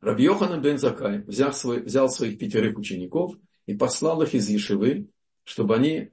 Рабьохана 0.00 0.58
бен 0.58 0.78
Закай 0.78 1.18
взял, 1.22 1.52
свой, 1.52 1.82
взял 1.82 2.08
своих 2.08 2.38
пятерых 2.38 2.78
учеников 2.78 3.36
и 3.66 3.74
послал 3.74 4.22
их 4.22 4.34
из 4.34 4.48
Ешивы, 4.48 5.10
чтобы 5.44 5.76
они 5.76 6.12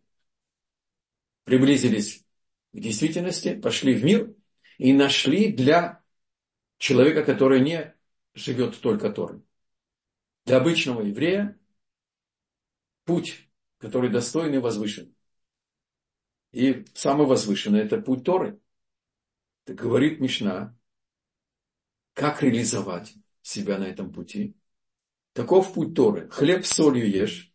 приблизились 1.43 2.25
к 2.71 2.79
действительности, 2.79 3.55
пошли 3.55 3.93
в 3.93 4.03
мир 4.03 4.35
и 4.77 4.93
нашли 4.93 5.51
для 5.51 6.03
человека, 6.77 7.23
который 7.23 7.61
не 7.61 7.95
живет 8.33 8.79
только 8.81 9.11
Торой. 9.11 9.41
Для 10.45 10.57
обычного 10.57 11.01
еврея 11.01 11.57
путь, 13.05 13.49
который 13.77 14.09
достойный 14.09 14.57
и 14.57 14.61
возвышен. 14.61 15.15
И 16.51 16.85
самый 16.93 17.27
возвышенный– 17.27 17.79
это 17.81 18.01
путь 18.01 18.23
Торы. 18.23 18.59
Это 19.65 19.75
говорит 19.75 20.19
Мишна, 20.19 20.77
как 22.13 22.43
реализовать 22.43 23.13
себя 23.41 23.77
на 23.77 23.85
этом 23.85 24.11
пути. 24.11 24.55
Таков 25.33 25.73
путь 25.73 25.95
Торы. 25.95 26.29
Хлеб 26.29 26.65
с 26.65 26.69
солью 26.69 27.09
ешь, 27.09 27.51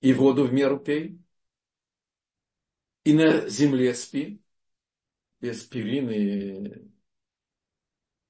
и 0.00 0.12
воду 0.12 0.44
в 0.44 0.52
меру 0.52 0.78
пей, 0.78 1.18
и 3.04 3.14
на 3.14 3.48
земле 3.48 3.94
спи, 3.94 4.42
без 5.40 5.64
перин 5.64 6.10
и 6.10 6.88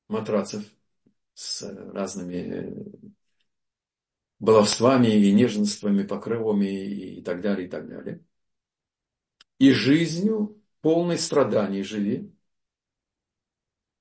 матрацев 0.08 0.64
с 1.34 1.62
разными 1.62 3.12
баловствами 4.38 5.08
и 5.08 5.32
неженствами, 5.32 6.04
покрывами 6.04 7.16
и 7.18 7.22
так 7.22 7.40
далее, 7.40 7.66
и 7.66 7.70
так 7.70 7.88
далее. 7.88 8.24
И 9.58 9.72
жизнью 9.72 10.62
полной 10.80 11.18
страданий 11.18 11.82
живи 11.82 12.32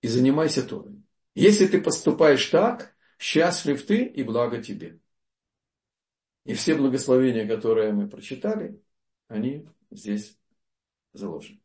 и 0.02 0.08
занимайся 0.08 0.64
Торой. 0.64 1.04
Если 1.36 1.68
ты 1.68 1.82
поступаешь 1.82 2.46
так, 2.48 2.91
счастлив 3.22 3.86
ты 3.86 4.04
и 4.04 4.24
благо 4.24 4.62
тебе. 4.62 5.00
И 6.44 6.56
все 6.56 6.74
благословения, 6.74 7.48
которые 7.48 7.94
мы 7.94 8.10
прочитали, 8.10 8.84
они 9.28 9.70
здесь 9.92 10.40
заложены. 11.14 11.62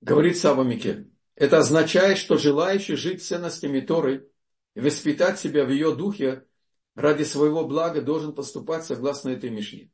Говорит 0.00 0.38
Саба 0.38 0.64
Микель. 0.64 1.12
Это 1.34 1.58
означает, 1.58 2.16
что 2.16 2.38
желающий 2.38 2.96
жить 2.96 3.22
ценностями 3.22 3.80
Торы 3.80 4.32
и 4.74 4.80
воспитать 4.80 5.38
себя 5.38 5.66
в 5.66 5.70
ее 5.70 5.94
духе 5.94 6.46
ради 6.94 7.24
своего 7.24 7.66
блага 7.66 8.00
должен 8.00 8.34
поступать 8.34 8.86
согласно 8.86 9.28
этой 9.28 9.50
Мишне. 9.50 9.90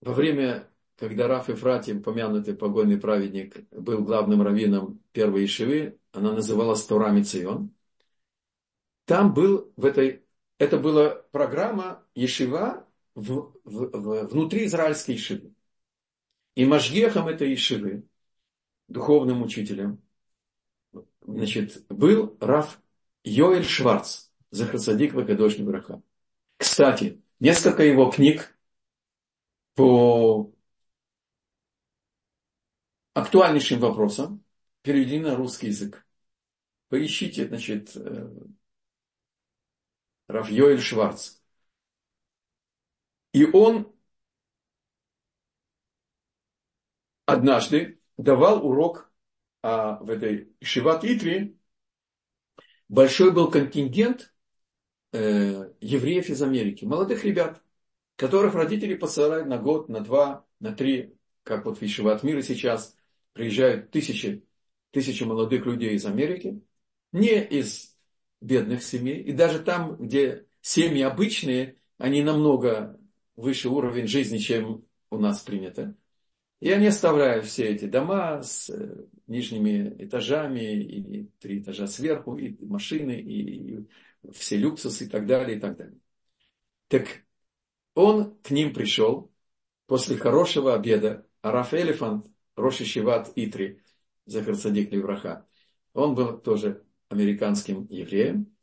Во 0.00 0.12
время, 0.12 0.68
когда 0.96 1.28
Раф 1.28 1.50
Ифратим, 1.50 2.02
помянутый 2.02 2.54
погойный 2.54 2.98
праведник, 2.98 3.68
был 3.70 4.02
главным 4.02 4.42
раввином 4.42 5.00
первой 5.12 5.44
Ишивы, 5.44 5.98
она 6.12 6.32
называлась 6.32 6.84
Торами 6.84 7.22
Цион, 7.22 7.70
там 9.04 9.34
был 9.34 9.72
в 9.76 9.84
этой, 9.84 10.24
это 10.58 10.78
была 10.78 11.10
программа 11.30 12.04
Ешива 12.14 12.86
в, 13.14 13.52
в, 13.64 13.90
в, 13.92 14.26
внутри 14.28 14.66
израильской 14.66 15.14
Ешивы. 15.14 15.54
И 16.54 16.64
Машгехом 16.64 17.28
этой 17.28 17.50
Ешивы, 17.50 18.04
духовным 18.88 19.42
учителем, 19.42 20.02
значит, 21.20 21.86
был 21.88 22.36
Раф 22.40 22.80
Йоэль 23.22 23.64
Шварц, 23.64 24.30
Захарсадик 24.50 25.12
Вакадошни 25.12 25.62
Браха. 25.62 26.02
Кстати, 26.56 27.20
несколько 27.38 27.82
его 27.82 28.10
книг 28.10 28.56
по 29.74 30.55
актуальнейшим 33.16 33.80
вопросам 33.80 34.44
переведены 34.82 35.30
на 35.30 35.36
русский 35.36 35.68
язык. 35.68 36.06
Поищите, 36.88 37.48
значит, 37.48 37.96
э, 37.96 38.28
Раф 40.28 40.50
Йоэль 40.50 40.80
Шварц. 40.80 41.38
И 43.32 43.46
он 43.46 43.90
однажды 47.24 48.00
давал 48.18 48.66
урок 48.66 49.10
а 49.62 49.96
в 50.00 50.10
этой 50.10 50.54
Шиват 50.60 51.02
Итри. 51.04 51.58
Большой 52.88 53.32
был 53.32 53.50
контингент 53.50 54.34
э, 55.12 55.72
евреев 55.80 56.28
из 56.28 56.42
Америки, 56.42 56.84
молодых 56.84 57.24
ребят, 57.24 57.62
которых 58.16 58.54
родители 58.54 58.94
посылают 58.94 59.46
на 59.46 59.56
год, 59.56 59.88
на 59.88 60.00
два, 60.00 60.44
на 60.60 60.72
три, 60.72 61.16
как 61.44 61.64
вот 61.64 61.78
в 61.78 61.82
Ишиват 61.82 62.22
мира 62.22 62.42
сейчас, 62.42 62.95
приезжают 63.36 63.90
тысячи, 63.90 64.42
тысячи 64.90 65.22
молодых 65.22 65.66
людей 65.66 65.94
из 65.94 66.06
Америки, 66.06 66.62
не 67.12 67.38
из 67.42 67.94
бедных 68.40 68.82
семей, 68.82 69.22
и 69.22 69.32
даже 69.32 69.60
там, 69.60 69.96
где 69.96 70.46
семьи 70.62 71.02
обычные, 71.02 71.76
они 71.98 72.22
намного 72.22 72.98
выше 73.36 73.68
уровень 73.68 74.06
жизни, 74.06 74.38
чем 74.38 74.86
у 75.10 75.18
нас 75.18 75.42
принято. 75.42 75.94
И 76.60 76.70
они 76.70 76.86
оставляют 76.86 77.44
все 77.44 77.68
эти 77.68 77.84
дома 77.84 78.42
с 78.42 78.70
э, 78.70 79.04
нижними 79.26 79.94
этажами, 79.98 80.82
и 80.82 81.30
три 81.38 81.60
этажа 81.60 81.86
сверху, 81.86 82.36
и 82.36 82.56
машины, 82.64 83.20
и, 83.20 83.86
все 84.32 84.56
люксусы 84.56 85.04
и 85.04 85.08
так 85.08 85.26
далее, 85.26 85.58
и 85.58 85.60
так 85.60 85.76
далее. 85.76 86.00
Так 86.88 87.22
он 87.94 88.34
к 88.42 88.50
ним 88.50 88.72
пришел 88.72 89.30
после 89.86 90.16
хорошего 90.16 90.74
обеда. 90.74 91.26
Араф 91.42 91.74
Элефант, 91.74 92.26
Роши 92.56 92.84
Шиват 92.84 93.30
Итри, 93.36 93.80
Захар 94.24 94.56
Садик 94.56 94.90
Левраха, 94.90 95.46
он 95.92 96.14
был 96.14 96.38
тоже 96.38 96.82
американским 97.08 97.86
евреем, 97.88 98.54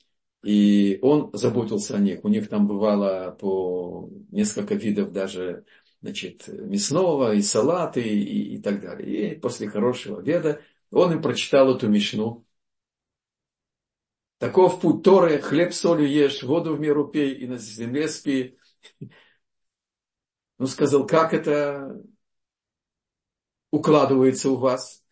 и 0.44 1.00
он 1.02 1.30
заботился 1.34 1.96
о 1.96 2.00
них. 2.00 2.24
У 2.24 2.28
них 2.28 2.50
там 2.50 2.68
бывало 2.68 3.32
по 3.40 4.10
несколько 4.30 4.76
видов 4.76 5.14
даже 5.14 5.66
значит, 6.02 6.48
мясного, 6.50 7.34
и 7.34 7.42
салаты, 7.42 8.02
и, 8.02 8.56
и 8.56 8.62
так 8.62 8.82
далее. 8.82 9.36
И 9.36 9.40
после 9.40 9.70
хорошего 9.70 10.20
обеда 10.20 10.62
он 10.92 11.14
им 11.14 11.22
прочитал 11.22 11.74
эту 11.76 11.88
мишну. 11.88 12.46
Таков 14.38 14.82
путь 14.82 15.04
Торы, 15.04 15.40
хлеб 15.40 15.74
солью 15.74 16.10
ешь, 16.10 16.44
воду 16.44 16.76
в 16.76 16.80
меру 16.82 17.08
пей, 17.08 17.34
и 17.34 17.48
на 17.48 17.58
земле 17.58 18.08
спи. 18.08 18.58
Ну, 20.60 20.68
сказал, 20.68 21.06
как 21.08 21.34
это 21.34 22.00
укладывается 23.74 24.52
у 24.52 24.58
вас? 24.58 25.04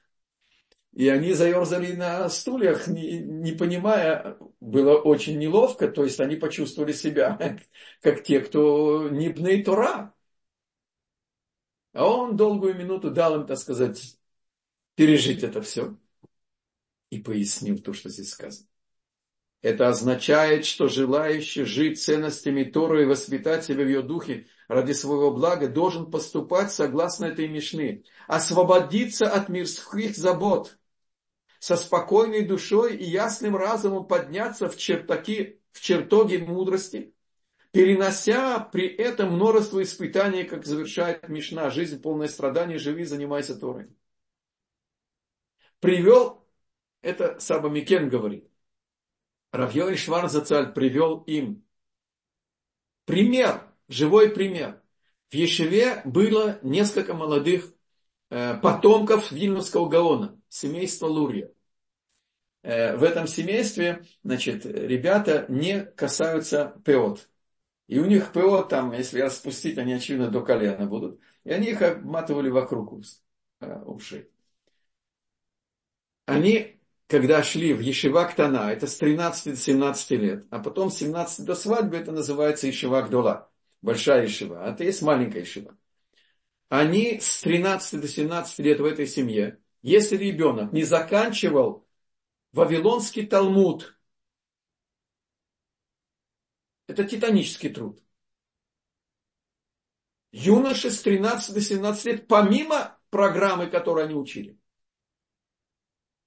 И 0.93 1.07
они 1.07 1.33
заерзали 1.33 1.93
на 1.93 2.29
стульях, 2.29 2.87
не, 2.87 3.19
не 3.19 3.53
понимая, 3.53 4.37
было 4.59 4.97
очень 4.97 5.39
неловко, 5.39 5.87
то 5.87 6.03
есть 6.03 6.19
они 6.19 6.35
почувствовали 6.35 6.91
себя 6.91 7.59
как 8.01 8.23
те, 8.23 8.39
кто 8.39 9.09
не 9.09 9.29
бней 9.29 9.63
Тора. 9.63 10.13
А 11.93 12.07
он 12.07 12.37
долгую 12.37 12.75
минуту 12.75 13.09
дал 13.09 13.41
им, 13.41 13.47
так 13.47 13.57
сказать, 13.57 14.17
пережить 14.95 15.43
это 15.43 15.61
все. 15.61 15.97
И 17.09 17.19
пояснил 17.19 17.79
то, 17.79 17.93
что 17.93 18.09
здесь 18.09 18.29
сказано. 18.29 18.67
Это 19.61 19.89
означает, 19.89 20.65
что 20.65 20.87
желающий 20.87 21.65
жить 21.65 22.01
ценностями 22.01 22.63
Торы 22.63 23.03
и 23.03 23.05
воспитать 23.05 23.63
себя 23.63 23.83
в 23.83 23.87
ее 23.87 24.01
духе 24.01 24.47
ради 24.67 24.93
своего 24.93 25.31
блага 25.31 25.67
должен 25.67 26.09
поступать 26.09 26.71
согласно 26.71 27.25
этой 27.25 27.47
Мишны, 27.47 28.03
освободиться 28.27 29.29
от 29.29 29.49
мирских 29.49 30.17
забот, 30.17 30.77
со 31.59 31.75
спокойной 31.75 32.43
душой 32.43 32.95
и 32.97 33.03
ясным 33.03 33.55
разумом 33.55 34.07
подняться 34.07 34.67
в 34.67 34.77
чертоги, 34.77 35.61
в 35.71 35.79
чертоги 35.79 36.37
мудрости 36.37 37.13
перенося 37.71 38.59
при 38.59 38.87
этом 38.87 39.33
множество 39.33 39.81
испытаний, 39.81 40.43
как 40.43 40.65
завершает 40.65 41.29
Мишна, 41.29 41.69
жизнь 41.69 42.01
полная 42.01 42.27
страданий, 42.27 42.77
живи, 42.77 43.05
занимайся 43.05 43.55
Торой. 43.55 43.87
Привел, 45.79 46.45
это 47.01 47.39
Саба 47.39 47.69
Микен 47.69 48.09
говорит, 48.09 48.50
Равьёль 49.51 49.97
Шварзацаль 49.97 50.73
привел 50.73 51.19
им 51.27 51.65
пример, 53.05 53.61
живой 53.87 54.29
пример. 54.29 54.81
В 55.29 55.33
Ешеве 55.33 56.01
было 56.05 56.59
несколько 56.61 57.13
молодых 57.13 57.73
э, 58.29 58.57
потомков 58.57 59.31
Вильнюсского 59.31 59.87
Гаона, 59.89 60.39
семейства 60.49 61.07
Лурия. 61.07 61.51
Э, 62.63 62.95
в 62.95 63.03
этом 63.03 63.27
семействе, 63.27 64.05
значит, 64.23 64.65
ребята 64.65 65.45
не 65.49 65.83
касаются 65.83 66.81
пеот. 66.85 67.29
И 67.87 67.99
у 67.99 68.05
них 68.05 68.31
ПО 68.31 68.63
там, 68.63 68.93
если 68.93 69.19
распустить, 69.19 69.77
они 69.77 69.93
очевидно 69.93 70.29
до 70.29 70.41
колена 70.41 70.85
будут. 70.85 71.19
И 71.43 71.51
они 71.51 71.71
их 71.71 71.81
обматывали 71.81 72.49
вокруг 72.49 72.93
э, 73.59 73.81
ушей. 73.83 74.29
Они, 76.25 76.80
когда 77.11 77.43
шли 77.43 77.73
в 77.73 77.81
Ешивак 77.81 78.35
Тана, 78.37 78.71
это 78.71 78.87
с 78.87 78.95
13 78.95 79.53
до 79.53 79.57
17 79.57 80.11
лет, 80.11 80.47
а 80.49 80.59
потом 80.59 80.89
с 80.89 80.95
17 80.99 81.45
до 81.45 81.55
свадьбы 81.55 81.97
это 81.97 82.13
называется 82.13 82.67
Ешивак 82.67 83.09
Дола, 83.09 83.51
большая 83.81 84.23
Ешива, 84.23 84.63
а 84.63 84.71
это 84.71 84.85
есть 84.85 85.01
маленькая 85.01 85.41
Ешива. 85.41 85.77
Они 86.69 87.19
с 87.19 87.41
13 87.41 87.99
до 87.99 88.07
17 88.07 88.59
лет 88.59 88.79
в 88.79 88.85
этой 88.85 89.07
семье, 89.07 89.59
если 89.81 90.15
ребенок 90.15 90.71
не 90.71 90.83
заканчивал 90.83 91.85
Вавилонский 92.53 93.27
Талмуд, 93.27 93.99
это 96.87 97.03
титанический 97.03 97.71
труд. 97.71 98.01
Юноши 100.31 100.89
с 100.89 101.01
13 101.01 101.53
до 101.53 101.59
17 101.59 102.05
лет, 102.05 102.27
помимо 102.29 102.97
программы, 103.09 103.67
которую 103.67 104.05
они 104.05 104.15
учили. 104.15 104.60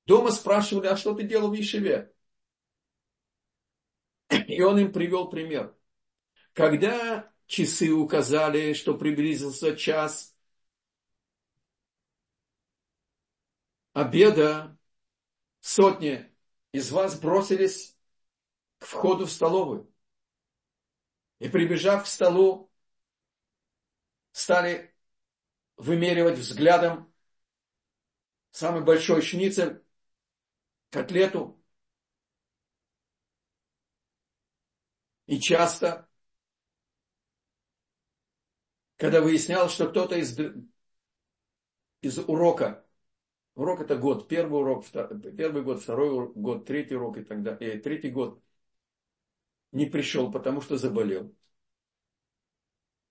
Дома 0.06 0.30
спрашивали, 0.30 0.88
а 0.88 0.96
что 0.96 1.14
ты 1.14 1.22
делал 1.24 1.50
в 1.50 1.54
Ешеве? 1.54 2.14
И 4.48 4.60
он 4.62 4.78
им 4.78 4.92
привел 4.92 5.28
пример. 5.28 5.74
Когда 6.52 7.32
часы 7.46 7.90
указали, 7.90 8.74
что 8.74 8.96
приблизился 8.96 9.76
час 9.76 10.36
обеда, 13.92 14.76
сотни 15.60 16.30
из 16.72 16.90
вас 16.90 17.18
бросились 17.18 17.96
к 18.78 18.86
входу 18.86 19.26
в 19.26 19.30
столовую. 19.30 19.90
И 21.38 21.48
прибежав 21.48 22.04
к 22.04 22.06
столу, 22.06 22.70
стали 24.32 24.94
вымеривать 25.76 26.38
взглядом 26.38 27.12
самый 28.50 28.82
большой 28.82 29.22
шницель, 29.22 29.83
котлету. 30.94 31.60
И 35.26 35.40
часто, 35.40 36.08
когда 38.96 39.20
выяснял, 39.20 39.68
что 39.68 39.88
кто-то 39.88 40.16
из, 40.16 40.38
из 42.00 42.18
урока, 42.18 42.86
урок 43.56 43.80
это 43.80 43.96
год, 43.96 44.28
первый 44.28 44.60
урок, 44.60 44.84
первый 45.36 45.64
год, 45.64 45.82
второй 45.82 46.32
год, 46.32 46.64
третий 46.64 46.94
урок 46.94 47.18
и 47.18 47.24
так 47.24 47.42
далее, 47.42 47.80
третий 47.80 48.10
год, 48.10 48.40
не 49.72 49.86
пришел, 49.86 50.30
потому 50.30 50.60
что 50.60 50.76
заболел. 50.76 51.34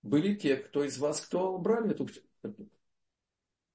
были 0.02 0.34
те, 0.34 0.56
кто 0.56 0.84
из 0.84 0.98
вас, 0.98 1.20
кто 1.20 1.58
брали 1.58 1.90
эту... 1.90 2.08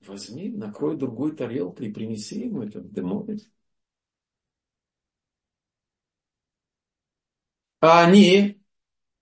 Возьми, 0.02 0.50
накрой 0.50 0.96
другой 0.98 1.36
тарелкой 1.36 1.90
и 1.90 1.94
принеси 1.94 2.40
ему 2.46 2.64
это 2.64 2.80
домой. 2.80 3.38
А 7.82 8.06
они, 8.06 8.62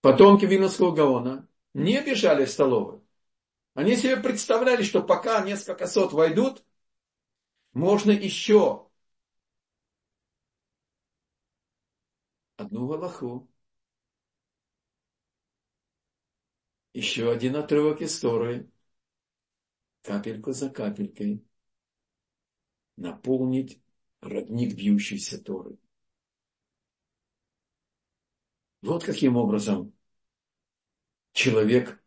потомки 0.01 0.45
Виновского 0.45 0.95
Гаона, 0.95 1.47
не 1.74 2.01
бежали 2.01 2.45
в 2.45 2.49
столовую. 2.51 3.05
Они 3.74 3.95
себе 3.95 4.18
представляли, 4.18 4.84
что 4.84 5.03
пока 5.03 5.41
несколько 5.43 5.86
сот 5.86 6.12
войдут, 6.14 6.64
можно 7.74 8.12
еще 8.12 8.89
одну 12.55 12.88
Галаху, 12.88 13.47
еще 16.93 17.32
один 17.32 17.55
отрывок 17.55 18.01
истории, 18.01 18.68
капельку 20.01 20.53
за 20.53 20.72
капелькой, 20.72 21.45
наполнить 22.95 23.80
родник 24.22 24.76
бьющейся 24.76 25.39
Торы. 25.43 25.78
Вот 28.82 29.04
каким 29.04 29.38
образом 29.38 29.94
человек 31.34 32.02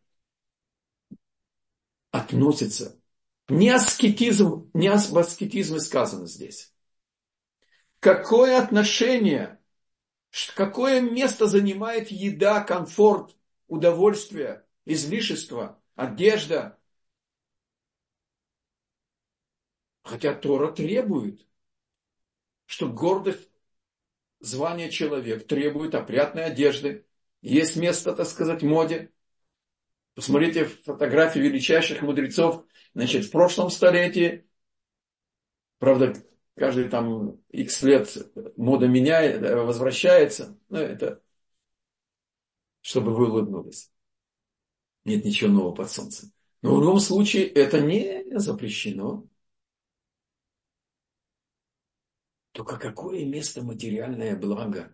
относится. 2.11 3.01
Не 3.49 3.71
аскетизм, 3.71 4.71
не 4.75 4.89
об 4.89 5.17
аскетизме 5.19 5.81
сказано 5.81 6.27
здесь. 6.27 6.73
Какое 7.99 8.63
отношение, 8.63 9.61
какое 10.55 11.01
место 11.01 11.47
занимает 11.47 12.11
еда, 12.11 12.63
комфорт, 12.63 13.37
удовольствие, 13.67 14.65
излишество, 14.85 15.81
одежда. 15.97 16.79
Хотя 20.03 20.35
Тора 20.35 20.73
требует, 20.73 21.47
что 22.67 22.89
гордость 22.89 23.50
звания 24.41 24.91
человек 24.91 25.47
требует 25.47 25.95
опрятной 25.95 26.45
одежды. 26.45 27.07
Есть 27.43 27.77
место, 27.77 28.13
так 28.13 28.27
сказать, 28.27 28.63
моде. 28.63 29.13
Посмотрите 30.15 30.65
фотографии 30.65 31.39
величайших 31.39 32.03
мудрецов, 32.03 32.65
значит, 32.95 33.27
в 33.27 33.31
прошлом 33.31 33.71
столетии. 33.71 34.47
Правда, 35.79 36.15
каждый 36.57 36.89
там 36.89 37.41
x 37.49 37.83
лет 37.83 38.17
мода 38.57 38.87
меняет, 38.87 39.41
возвращается. 39.41 40.59
Но 40.69 40.79
это 40.79 41.23
чтобы 42.81 43.15
вы 43.15 43.31
улыбнулись. 43.31 43.91
Нет 45.05 45.25
ничего 45.25 45.51
нового 45.51 45.75
под 45.75 45.91
солнцем. 45.91 46.33
Но 46.63 46.77
в 46.77 46.81
любом 46.81 47.01
случае 47.01 47.47
это 47.47 47.81
не 47.81 48.25
запрещено. 48.39 49.27
Только 52.53 52.79
какое 52.79 53.25
место 53.25 53.63
материальное 53.63 54.37
благо 54.37 54.93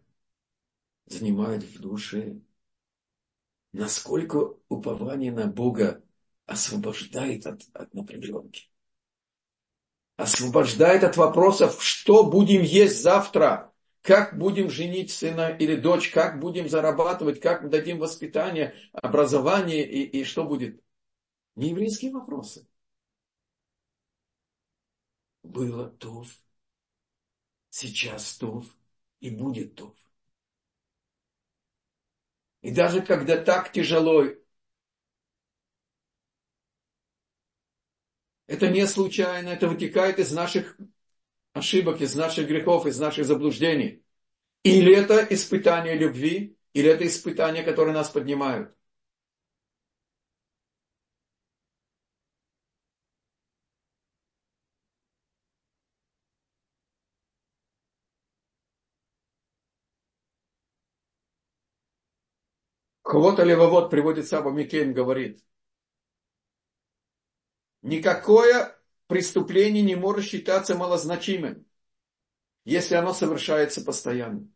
занимает 1.07 1.63
в 1.63 1.81
душе? 1.81 2.41
Насколько 3.73 4.55
упование 4.69 5.33
на 5.33 5.47
Бога 5.47 6.03
освобождает 6.45 7.47
от, 7.47 7.63
от 7.73 7.95
напряженки? 7.95 8.71
Освобождает 10.17 11.05
от 11.05 11.17
вопросов, 11.17 11.83
что 11.83 12.25
будем 12.25 12.63
есть 12.63 13.03
завтра? 13.03 13.73
Как 14.03 14.39
будем 14.39 14.71
женить 14.71 15.11
сына 15.11 15.49
или 15.49 15.77
дочь? 15.77 16.11
Как 16.11 16.39
будем 16.39 16.69
зарабатывать? 16.69 17.41
Как 17.41 17.69
дадим 17.69 17.99
воспитание, 17.99 18.75
образование 18.93 19.85
и, 19.85 20.21
и 20.21 20.25
что 20.25 20.45
будет? 20.45 20.81
Не 21.57 21.71
еврейские 21.71 22.13
вопросы. 22.13 22.69
Было 25.43 25.89
то, 25.89 26.25
сейчас 27.77 28.39
тов 28.39 28.65
и 29.21 29.29
будет 29.29 29.75
тов. 29.75 29.95
И 32.63 32.71
даже 32.71 33.03
когда 33.03 33.37
так 33.37 33.71
тяжело, 33.71 34.25
это 38.47 38.71
не 38.71 38.87
случайно, 38.87 39.51
это 39.51 39.69
вытекает 39.69 40.19
из 40.19 40.33
наших 40.33 40.79
ошибок, 41.53 42.01
из 42.01 42.15
наших 42.15 42.49
грехов, 42.49 42.87
из 42.87 42.99
наших 42.99 43.27
заблуждений. 43.27 44.03
Или 44.63 44.97
это 44.97 45.27
испытание 45.29 45.97
любви, 45.97 46.57
или 46.73 46.89
это 46.89 47.07
испытания, 47.07 47.63
которые 47.63 47.95
нас 47.95 48.09
поднимают. 48.09 48.75
Хвот 63.07 63.39
Левовод 63.39 63.89
приводит 63.89 64.27
Саба 64.27 64.51
Микейн, 64.51 64.93
говорит, 64.93 65.41
никакое 67.83 68.77
преступление 69.07 69.85
не 69.85 69.95
может 69.95 70.25
считаться 70.25 70.75
малозначимым, 70.75 71.65
если 72.65 72.97
оно 72.97 73.15
совершается 73.15 73.85
постоянно. 73.85 74.51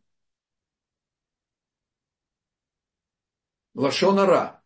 Лашонара, 3.73 4.61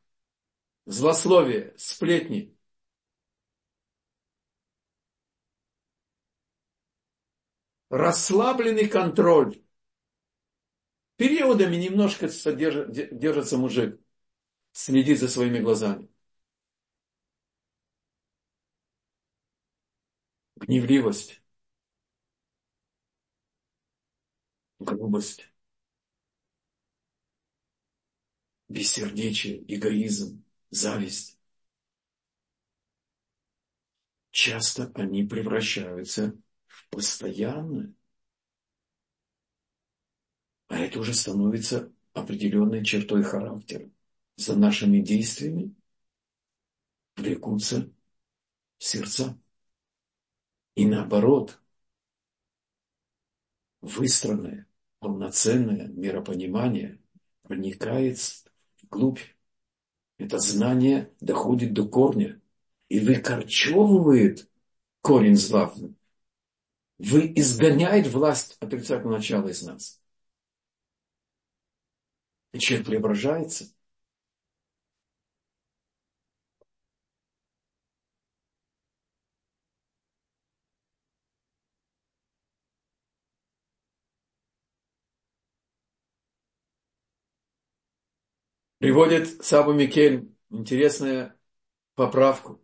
злословие, 0.88 1.76
сплетни. 1.78 2.58
Расслабленный 7.92 8.88
контроль 8.88 9.64
Периодами 11.18 11.76
немножко 11.78 12.28
содержит, 12.30 12.92
держится 13.18 13.58
мужик, 13.58 14.00
следит 14.74 15.20
за 15.20 15.30
своими 15.30 15.60
глазами. 15.60 16.10
Гневливость, 20.58 21.42
грубость, 24.80 25.52
бессердечие, 28.70 29.64
эгоизм, 29.74 30.44
зависть. 30.70 31.40
Часто 34.30 34.92
они 34.94 35.24
превращаются 35.24 36.38
в 36.68 36.88
постоянное 36.90 37.92
а 40.68 40.80
это 40.80 41.00
уже 41.00 41.14
становится 41.14 41.92
определенной 42.14 42.84
чертой 42.84 43.24
характера. 43.24 43.90
За 44.38 44.56
нашими 44.56 45.00
действиями 45.00 45.74
влекутся 47.16 47.90
сердца. 48.78 49.38
И 50.76 50.86
наоборот, 50.86 51.60
выстроенное, 53.82 54.68
полноценное 55.00 55.88
миропонимание 55.88 57.00
проникает 57.44 58.18
вглубь. 58.82 59.20
Это 60.18 60.40
знание 60.40 61.14
доходит 61.22 61.74
до 61.74 61.88
корня 61.88 62.42
и 62.90 63.00
выкорчевывает 63.00 64.50
корень 65.02 65.36
зла. 65.36 65.74
Вы 66.98 67.34
изгоняет 67.36 68.08
власть 68.08 68.58
отрицательного 68.60 69.18
начала 69.18 69.48
из 69.50 69.62
нас. 69.64 70.02
И 72.56 72.60
человек 72.60 72.88
преображается. 72.88 73.66
Приводит 88.78 89.44
Сабу 89.44 89.74
Микель 89.74 90.34
интересную 90.50 91.34
поправку. 91.96 92.62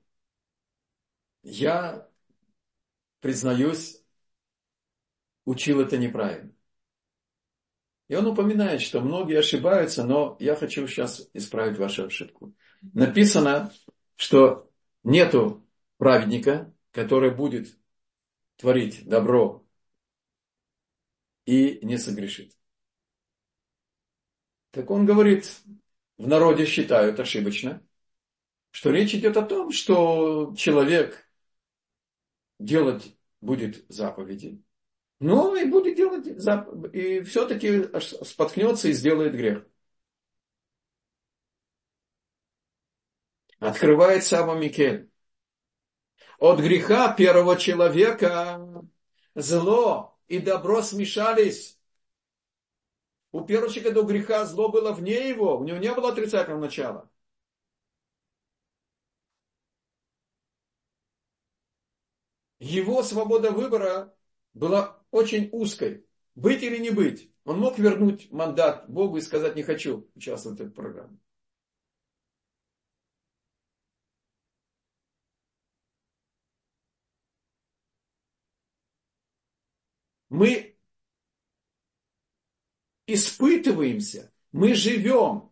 Я, 1.43 2.07
признаюсь, 3.19 4.03
учил 5.45 5.81
это 5.81 5.97
неправильно. 5.97 6.51
И 8.11 8.15
он 8.15 8.27
упоминает, 8.27 8.81
что 8.81 8.99
многие 8.99 9.39
ошибаются, 9.39 10.03
но 10.03 10.35
я 10.41 10.53
хочу 10.57 10.85
сейчас 10.85 11.29
исправить 11.31 11.77
вашу 11.77 12.07
ошибку. 12.07 12.53
Написано, 12.81 13.71
что 14.17 14.69
нету 15.05 15.65
праведника, 15.95 16.75
который 16.91 17.33
будет 17.33 17.73
творить 18.57 19.07
добро 19.07 19.65
и 21.45 21.79
не 21.83 21.97
согрешит. 21.97 22.53
Так 24.71 24.91
он 24.91 25.05
говорит, 25.05 25.49
в 26.17 26.27
народе 26.27 26.65
считают 26.65 27.17
ошибочно, 27.17 27.81
что 28.71 28.91
речь 28.91 29.15
идет 29.15 29.37
о 29.37 29.45
том, 29.45 29.71
что 29.71 30.53
человек 30.57 31.31
делать 32.59 33.15
будет 33.39 33.85
заповеди, 33.87 34.61
но 35.21 35.55
и 35.55 35.65
будет 35.65 35.95
делать 35.95 36.25
и 36.93 37.21
все-таки 37.21 37.83
споткнется 38.25 38.87
и 38.87 38.93
сделает 38.93 39.33
грех. 39.33 39.63
Открывает 43.59 44.23
Саба 44.23 44.55
Микель. 44.55 45.11
От 46.39 46.59
греха 46.59 47.13
первого 47.13 47.55
человека 47.55 48.67
зло 49.35 50.17
и 50.27 50.39
добро 50.39 50.81
смешались. 50.81 51.79
У 53.31 53.41
первого 53.45 53.71
человека 53.71 53.93
до 53.93 54.03
греха 54.03 54.45
зло 54.45 54.69
было 54.69 54.91
вне 54.91 55.29
его, 55.29 55.59
у 55.59 55.63
него 55.63 55.77
не 55.77 55.93
было 55.93 56.09
отрицательного 56.09 56.61
начала. 56.61 57.11
Его 62.57 63.03
свобода 63.03 63.51
выбора 63.51 64.15
была 64.53 65.00
очень 65.11 65.49
узкой. 65.51 66.05
Быть 66.35 66.63
или 66.63 66.77
не 66.77 66.89
быть. 66.89 67.31
Он 67.43 67.59
мог 67.59 67.77
вернуть 67.77 68.31
мандат 68.31 68.89
Богу 68.89 69.17
и 69.17 69.21
сказать, 69.21 69.55
не 69.55 69.63
хочу 69.63 70.09
участвовать 70.15 70.59
в 70.59 70.63
этой 70.63 70.71
программе. 70.71 71.17
Мы 80.29 80.77
испытываемся, 83.05 84.31
мы 84.53 84.73
живем 84.73 85.51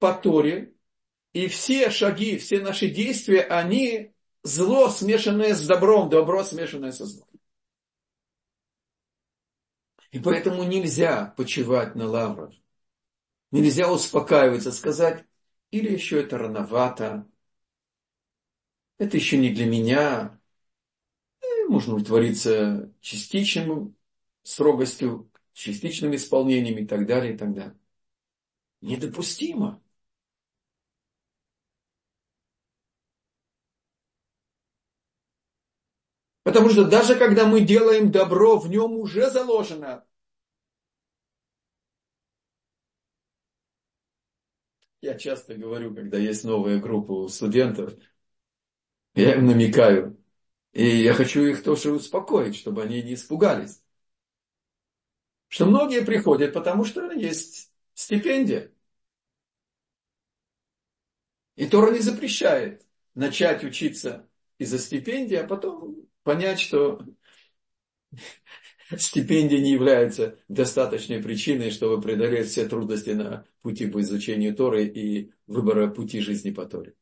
по 0.00 0.12
Торе, 0.12 0.74
и 1.32 1.46
все 1.46 1.90
шаги, 1.90 2.38
все 2.38 2.60
наши 2.60 2.88
действия, 2.88 3.42
они 3.42 4.12
зло, 4.42 4.88
смешанное 4.88 5.54
с 5.54 5.64
добром, 5.66 6.08
добро, 6.08 6.42
смешанное 6.42 6.90
со 6.92 7.06
злом. 7.06 7.27
И 10.10 10.18
поэтому 10.18 10.64
нельзя 10.64 11.34
почивать 11.36 11.94
на 11.94 12.06
лаврах. 12.06 12.54
Нельзя 13.50 13.90
успокаиваться, 13.90 14.72
сказать, 14.72 15.24
или 15.70 15.92
еще 15.92 16.20
это 16.20 16.38
рановато, 16.38 17.26
это 18.98 19.16
еще 19.16 19.38
не 19.38 19.50
для 19.50 19.66
меня, 19.66 20.38
можно 21.68 21.94
удовлетвориться 21.94 22.92
частичным 23.00 23.96
строгостью, 24.42 25.30
частичным 25.52 26.14
исполнением 26.14 26.78
и 26.78 26.86
так 26.86 27.06
далее, 27.06 27.34
и 27.34 27.36
так 27.36 27.54
далее. 27.54 27.76
Недопустимо. 28.80 29.80
Потому 36.48 36.70
что 36.70 36.86
даже 36.86 37.14
когда 37.14 37.46
мы 37.46 37.60
делаем 37.60 38.10
добро, 38.10 38.58
в 38.58 38.70
нем 38.70 38.92
уже 38.92 39.28
заложено. 39.28 40.06
Я 45.02 45.18
часто 45.18 45.56
говорю, 45.56 45.94
когда 45.94 46.16
есть 46.16 46.44
новая 46.44 46.80
группа 46.80 47.28
студентов, 47.28 47.92
я 49.14 49.34
им 49.34 49.44
намекаю, 49.44 50.18
и 50.72 50.86
я 50.86 51.12
хочу 51.12 51.42
их 51.42 51.62
тоже 51.62 51.92
успокоить, 51.92 52.56
чтобы 52.56 52.82
они 52.82 53.02
не 53.02 53.12
испугались. 53.12 53.82
Что 55.48 55.66
многие 55.66 56.02
приходят, 56.02 56.54
потому 56.54 56.86
что 56.86 57.12
есть 57.12 57.70
стипендия. 57.92 58.72
И 61.56 61.68
Тора 61.68 61.92
не 61.92 62.00
запрещает 62.00 62.86
начать 63.14 63.64
учиться 63.64 64.26
из-за 64.56 64.78
стипендии, 64.78 65.36
а 65.36 65.46
потом 65.46 66.07
понять, 66.28 66.60
что 66.60 67.00
стипендия 68.98 69.60
не 69.60 69.72
является 69.72 70.38
достаточной 70.48 71.22
причиной, 71.22 71.70
чтобы 71.70 72.02
преодолеть 72.02 72.48
все 72.48 72.68
трудности 72.68 73.10
на 73.10 73.46
пути 73.62 73.86
по 73.86 74.02
изучению 74.02 74.54
Торы 74.54 74.84
и 74.84 75.32
выбора 75.46 75.88
пути 75.88 76.20
жизни 76.20 76.50
по 76.50 76.66
Торе. 76.66 76.94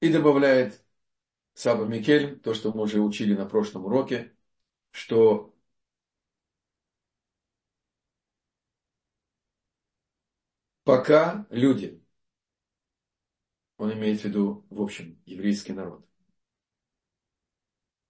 И 0.00 0.08
добавляет 0.12 0.84
Саба 1.54 1.84
Микель, 1.86 2.40
то, 2.40 2.54
что 2.54 2.72
мы 2.72 2.82
уже 2.82 3.00
учили 3.00 3.34
на 3.34 3.46
прошлом 3.46 3.86
уроке, 3.86 4.34
что 4.92 5.55
пока 10.86 11.46
люди, 11.50 12.00
он 13.76 13.92
имеет 13.92 14.20
в 14.20 14.24
виду, 14.24 14.64
в 14.70 14.80
общем, 14.80 15.20
еврейский 15.26 15.72
народ, 15.72 16.08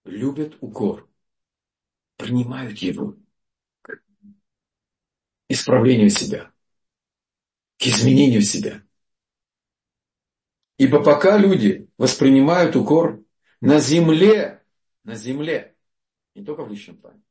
любят 0.05 0.55
укор, 0.61 1.09
принимают 2.17 2.77
его. 2.77 3.17
К 3.81 3.99
исправлению 5.49 6.11
себя, 6.11 6.53
к 7.77 7.87
изменению 7.87 8.41
себя– 8.41 8.83
Ибо 10.77 11.03
пока 11.03 11.37
люди 11.39 11.89
воспринимают 11.97 12.75
укор 12.75 13.23
на 13.61 13.79
земле, 13.79 14.63
на 15.03 15.15
земле, 15.15 15.75
не 16.35 16.45
только 16.45 16.63
в 16.63 16.69
личном 16.69 16.97
плане, 16.97 17.23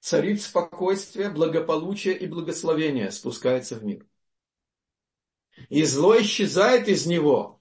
царит 0.00 0.42
спокойствие, 0.42 1.30
благополучие 1.30 2.18
и 2.18 2.26
благословение 2.26 3.12
спускается 3.12 3.76
в 3.76 3.84
мир. 3.84 4.04
И 5.68 5.84
зло 5.84 6.20
исчезает 6.20 6.88
из 6.88 7.06
него. 7.06 7.60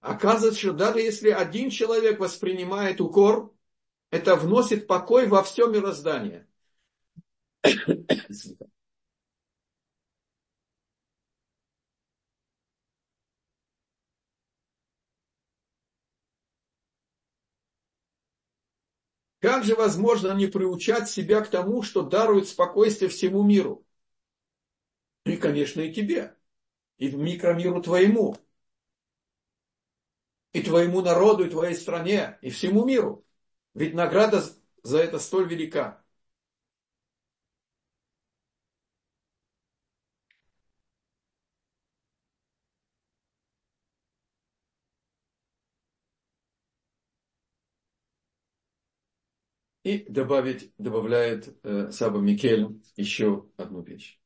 Оказывается, 0.00 0.60
что 0.60 0.72
даже 0.72 1.00
если 1.00 1.30
один 1.30 1.70
человек 1.70 2.18
воспринимает 2.18 3.00
укор, 3.00 3.52
это 4.10 4.36
вносит 4.36 4.86
покой 4.86 5.26
во 5.26 5.42
все 5.42 5.66
мироздание. 5.66 6.46
Как 19.40 19.64
же 19.64 19.76
возможно 19.76 20.32
не 20.34 20.46
приучать 20.46 21.08
себя 21.08 21.40
к 21.40 21.48
тому, 21.48 21.82
что 21.82 22.02
дарует 22.02 22.48
спокойствие 22.48 23.08
всему 23.08 23.42
миру? 23.42 23.86
И, 25.24 25.36
конечно, 25.36 25.80
и 25.80 25.92
тебе, 25.92 26.36
и 26.96 27.10
микромиру 27.10 27.80
твоему, 27.82 28.36
и 30.52 30.62
твоему 30.62 31.02
народу, 31.02 31.46
и 31.46 31.50
твоей 31.50 31.74
стране, 31.74 32.38
и 32.42 32.50
всему 32.50 32.84
миру. 32.84 33.24
Ведь 33.74 33.94
награда 33.94 34.42
за 34.82 34.98
это 34.98 35.18
столь 35.18 35.48
велика. 35.48 36.02
И 49.88 50.04
добавить, 50.06 50.70
добавляет 50.76 51.56
э, 51.64 51.90
Саба 51.92 52.18
Микель 52.18 52.78
еще 52.96 53.48
одну 53.56 53.80
вещь. 53.80 54.20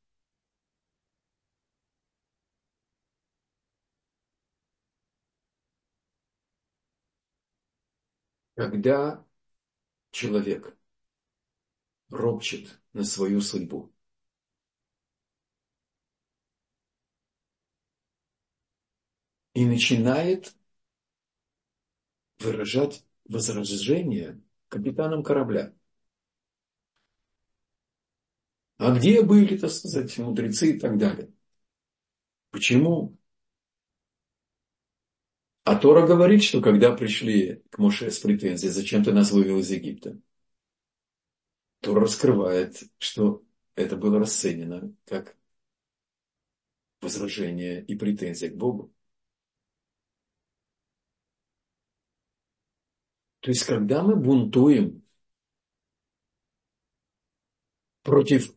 Когда 8.56 9.24
человек 10.10 10.76
ропчет 12.10 12.80
на 12.92 13.04
свою 13.04 13.40
судьбу, 13.40 13.92
и 19.54 19.64
начинает 19.64 20.56
выражать 22.40 23.04
возражение 23.26 24.42
капитаном 24.72 25.22
корабля. 25.22 25.74
А 28.78 28.96
где 28.96 29.22
были, 29.22 29.56
так 29.58 29.70
сказать, 29.70 30.16
мудрецы 30.18 30.72
и 30.72 30.78
так 30.80 30.98
далее? 30.98 31.30
Почему? 32.50 33.16
А 35.64 35.76
Тора 35.76 36.06
говорит, 36.06 36.42
что 36.42 36.60
когда 36.60 36.92
пришли 36.92 37.62
к 37.70 37.78
Моше 37.78 38.10
с 38.10 38.18
претензией, 38.18 38.72
зачем 38.72 39.04
ты 39.04 39.12
нас 39.12 39.30
вывел 39.30 39.58
из 39.58 39.70
Египта? 39.70 40.18
Тора 41.80 42.00
раскрывает, 42.00 42.82
что 42.98 43.44
это 43.74 43.96
было 43.96 44.18
расценено 44.18 44.92
как 45.04 45.36
возражения 47.00 47.82
и 47.82 47.94
претензии 47.94 48.46
к 48.46 48.56
Богу. 48.56 48.92
То 53.42 53.50
есть, 53.50 53.64
когда 53.64 54.04
мы 54.04 54.14
бунтуем 54.14 55.04
против 58.02 58.56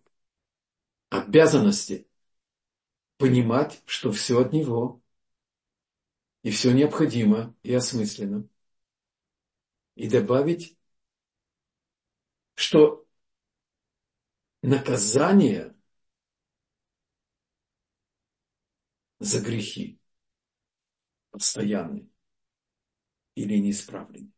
обязанности 1.10 2.08
понимать, 3.18 3.82
что 3.88 4.12
все 4.12 4.40
от 4.40 4.54
Него, 4.54 5.02
и 6.44 6.52
все 6.52 6.72
необходимо 6.72 7.56
и 7.64 7.74
осмысленно, 7.74 8.48
и 9.96 10.08
добавить, 10.08 10.78
что 12.54 13.08
наказание 14.62 15.76
за 19.18 19.42
грехи 19.42 20.00
постоянные 21.32 22.08
или 23.34 23.58
неисправленные 23.58 24.35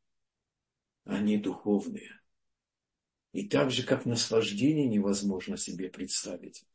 они 1.07 1.37
духовные. 1.37 2.19
И 3.31 3.47
так 3.47 3.71
же, 3.71 3.83
как 3.83 4.05
наслаждение 4.05 4.87
невозможно 4.87 5.57
себе 5.57 5.89
представить, 5.89 6.65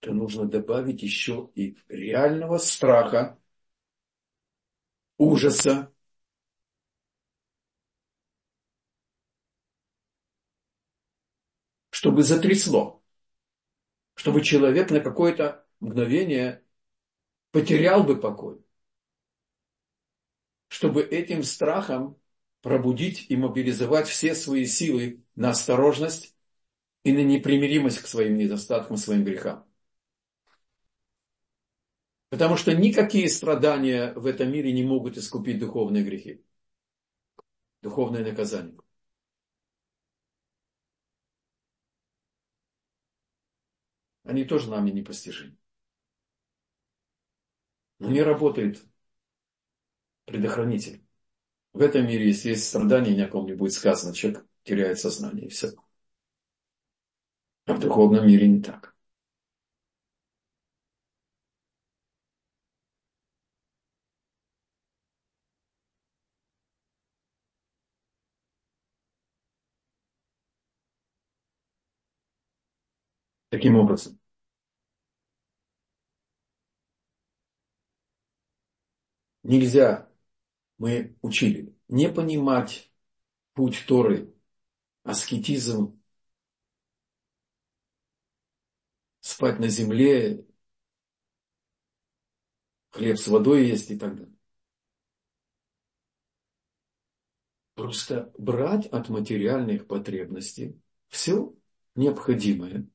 то 0.00 0.12
нужно 0.12 0.46
добавить 0.46 1.02
еще 1.02 1.50
и 1.54 1.76
реального 1.88 2.58
страха, 2.58 3.38
ужаса, 5.16 5.92
чтобы 11.90 12.22
затрясло, 12.22 13.02
чтобы 14.14 14.42
человек 14.42 14.90
на 14.90 15.00
какое-то 15.00 15.66
мгновение 15.80 16.62
потерял 17.50 18.04
бы 18.04 18.20
покой, 18.20 18.62
чтобы 20.68 21.02
этим 21.02 21.42
страхом 21.42 22.20
пробудить 22.62 23.26
и 23.28 23.36
мобилизовать 23.36 24.08
все 24.08 24.34
свои 24.34 24.66
силы 24.66 25.22
на 25.34 25.50
осторожность 25.50 26.36
и 27.04 27.12
на 27.12 27.22
непримиримость 27.22 28.00
к 28.00 28.06
своим 28.06 28.36
недостаткам, 28.36 28.96
своим 28.96 29.24
грехам. 29.24 29.64
Потому 32.30 32.56
что 32.56 32.74
никакие 32.74 33.28
страдания 33.28 34.12
в 34.14 34.26
этом 34.26 34.50
мире 34.52 34.72
не 34.72 34.84
могут 34.84 35.16
искупить 35.16 35.58
духовные 35.58 36.04
грехи. 36.04 36.44
Духовное 37.80 38.24
наказание. 38.24 38.76
Они 44.24 44.44
тоже 44.44 44.68
нами 44.70 44.90
непостижимы. 44.90 45.56
Но 47.98 48.10
не 48.10 48.22
работает 48.22 48.84
предохранитель. 50.26 51.07
В 51.72 51.80
этом 51.80 52.06
мире, 52.06 52.26
если 52.28 52.50
есть 52.50 52.66
страдания, 52.68 53.14
ни 53.16 53.22
о 53.22 53.28
ком 53.28 53.46
не 53.46 53.54
будет 53.54 53.72
сказано, 53.72 54.14
человек 54.14 54.44
теряет 54.64 54.98
сознание, 54.98 55.46
и 55.46 55.48
все. 55.48 55.70
А 57.66 57.74
в 57.74 57.78
духовном 57.78 58.26
мире 58.26 58.48
не 58.48 58.60
так. 58.60 58.96
Таким 73.50 73.76
образом, 73.76 74.18
нельзя 79.42 80.07
мы 80.78 81.16
учили. 81.22 81.76
Не 81.88 82.08
понимать 82.08 82.90
путь 83.52 83.84
Торы, 83.86 84.32
аскетизм, 85.02 86.00
спать 89.20 89.58
на 89.58 89.68
земле, 89.68 90.46
хлеб 92.90 93.18
с 93.18 93.26
водой 93.26 93.66
есть 93.66 93.90
и 93.90 93.98
так 93.98 94.16
далее. 94.16 94.34
Просто 97.74 98.32
брать 98.38 98.86
от 98.86 99.08
материальных 99.08 99.86
потребностей 99.86 100.80
все 101.08 101.54
необходимое 101.94 102.88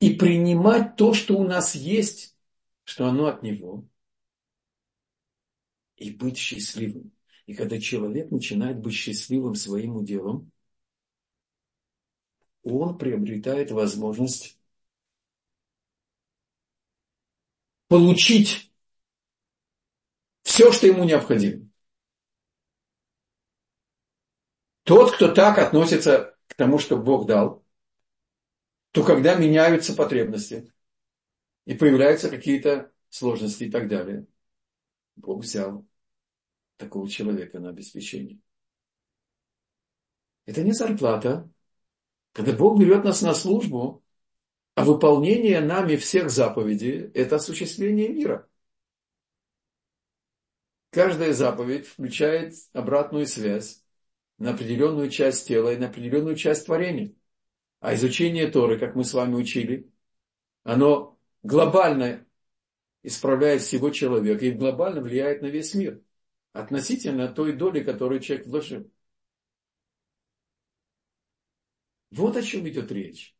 и 0.00 0.14
принимать 0.14 0.96
то, 0.96 1.14
что 1.14 1.36
у 1.36 1.44
нас 1.44 1.74
есть, 1.74 2.36
что 2.84 3.06
оно 3.06 3.26
от 3.26 3.42
него– 3.42 3.86
и 5.96 6.10
быть 6.10 6.36
счастливым. 6.36 7.12
И 7.46 7.54
когда 7.54 7.80
человек 7.80 8.30
начинает 8.30 8.78
быть 8.78 8.94
счастливым 8.94 9.54
своим 9.54 9.96
уделом, 9.96 10.50
он 12.62 12.98
приобретает 12.98 13.70
возможность 13.70 14.58
получить 17.88 18.72
все, 20.42 20.72
что 20.72 20.88
ему 20.88 21.04
необходимо. 21.04 21.68
Тот, 24.82 25.14
кто 25.14 25.32
так 25.32 25.58
относится 25.58 26.36
к 26.48 26.54
тому, 26.54 26.78
что 26.78 26.96
Бог 26.96 27.26
дал, 27.26 27.64
то 28.90 29.04
когда 29.04 29.34
меняются 29.34 29.94
потребности 29.94 30.72
и 31.64 31.74
появляются 31.74 32.28
какие-то 32.28 32.92
сложности 33.10 33.64
и 33.64 33.70
так 33.70 33.88
далее– 33.88 34.26
Бог 35.16 35.42
взял 35.42 35.86
такого 36.76 37.08
человека 37.08 37.58
на 37.58 37.70
обеспечение. 37.70 38.38
Это 40.44 40.62
не 40.62 40.72
зарплата. 40.72 41.50
Когда 42.32 42.52
Бог 42.52 42.78
берет 42.78 43.02
нас 43.04 43.22
на 43.22 43.34
службу, 43.34 44.04
а 44.74 44.84
выполнение 44.84 45.60
нами 45.60 45.96
всех 45.96 46.30
заповедей– 46.30 47.10
это 47.14 47.36
осуществление 47.36 48.10
мира. 48.10 48.46
Каждая 50.90 51.32
заповедь 51.32 51.86
включает 51.86 52.54
обратную 52.74 53.26
связь 53.26 53.82
на 54.38 54.50
определенную 54.50 55.10
часть 55.10 55.48
тела 55.48 55.72
и 55.72 55.78
на 55.78 55.86
определенную 55.86 56.36
часть 56.36 56.66
творения. 56.66 57.14
А 57.80 57.94
изучение 57.94 58.48
Торы, 58.48 58.78
как 58.78 58.94
мы 58.94 59.04
с 59.04 59.14
вами 59.14 59.34
учили, 59.34 59.90
оно 60.62 61.18
глобально 61.42 62.25
исправляет 63.06 63.62
всего 63.62 63.90
человека 63.90 64.44
и 64.44 64.50
глобально 64.50 65.00
влияет 65.00 65.40
на 65.40 65.46
весь 65.46 65.74
мир 65.74 66.02
относительно 66.52 67.28
той 67.28 67.52
доли, 67.52 67.84
которую 67.84 68.18
человек 68.18 68.48
вложил. 68.48 68.90
Вот 72.10 72.36
о 72.36 72.42
чем 72.42 72.68
идет 72.68 72.90
речь. 72.90 73.36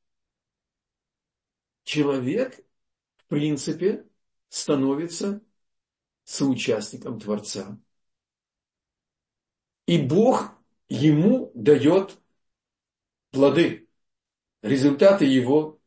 Человек, 1.82 2.64
в 3.16 3.26
принципе, 3.26 4.06
становится 4.48 5.40
соучастником 6.22 7.18
Творца. 7.18 7.76
И 9.86 10.00
Бог 10.00 10.52
ему 10.88 11.50
дает 11.54 12.20
плоды, 13.30 13.88
результаты 14.62 15.24
его 15.24 15.80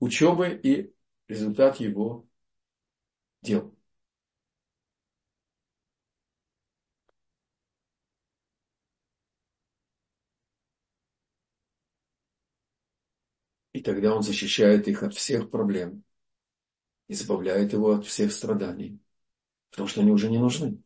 учебы 0.00 0.60
и 0.60 0.92
результат 1.28 1.78
его 1.78 2.26
дел. 3.42 3.74
И 13.72 13.80
тогда 13.82 14.14
он 14.14 14.22
защищает 14.22 14.88
их 14.88 15.02
от 15.02 15.14
всех 15.14 15.50
проблем, 15.50 16.04
избавляет 17.08 17.72
его 17.72 17.92
от 17.92 18.06
всех 18.06 18.32
страданий, 18.32 18.98
потому 19.70 19.88
что 19.88 20.00
они 20.00 20.10
уже 20.10 20.30
не 20.30 20.38
нужны. 20.38 20.82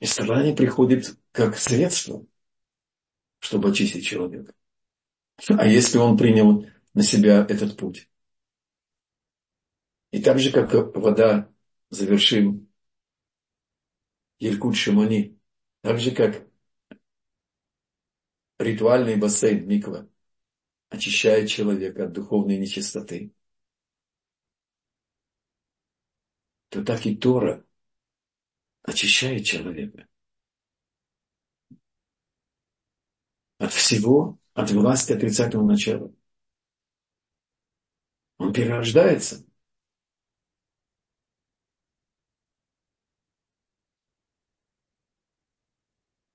И 0.00 0.06
страдание 0.06 0.54
приходит 0.54 1.16
как 1.32 1.56
средство, 1.56 2.26
чтобы 3.38 3.70
очистить 3.70 4.04
человека. 4.04 4.52
А 5.48 5.66
если 5.66 5.98
он 5.98 6.16
принял 6.16 6.66
на 6.94 7.02
себя 7.02 7.44
этот 7.48 7.76
путь. 7.76 8.08
И 10.12 10.22
так 10.22 10.38
же, 10.38 10.52
как 10.52 10.72
вода, 10.96 11.52
завершим 11.90 12.72
Елькут 14.38 14.76
Шимани, 14.76 15.38
так 15.82 15.98
же, 15.98 16.12
как 16.12 16.46
ритуальный 18.58 19.16
бассейн 19.16 19.66
Миква 19.66 20.08
очищает 20.88 21.48
человека 21.48 22.04
от 22.04 22.12
духовной 22.12 22.58
нечистоты, 22.58 23.32
то 26.68 26.84
так 26.84 27.06
и 27.06 27.16
Тора 27.16 27.64
очищает 28.82 29.44
человека 29.44 30.06
от 33.58 33.72
всего, 33.72 34.38
от 34.52 34.70
власти 34.70 35.12
отрицательного 35.12 35.68
начала. 35.68 36.12
Он 38.44 38.52
перерождается. 38.52 39.42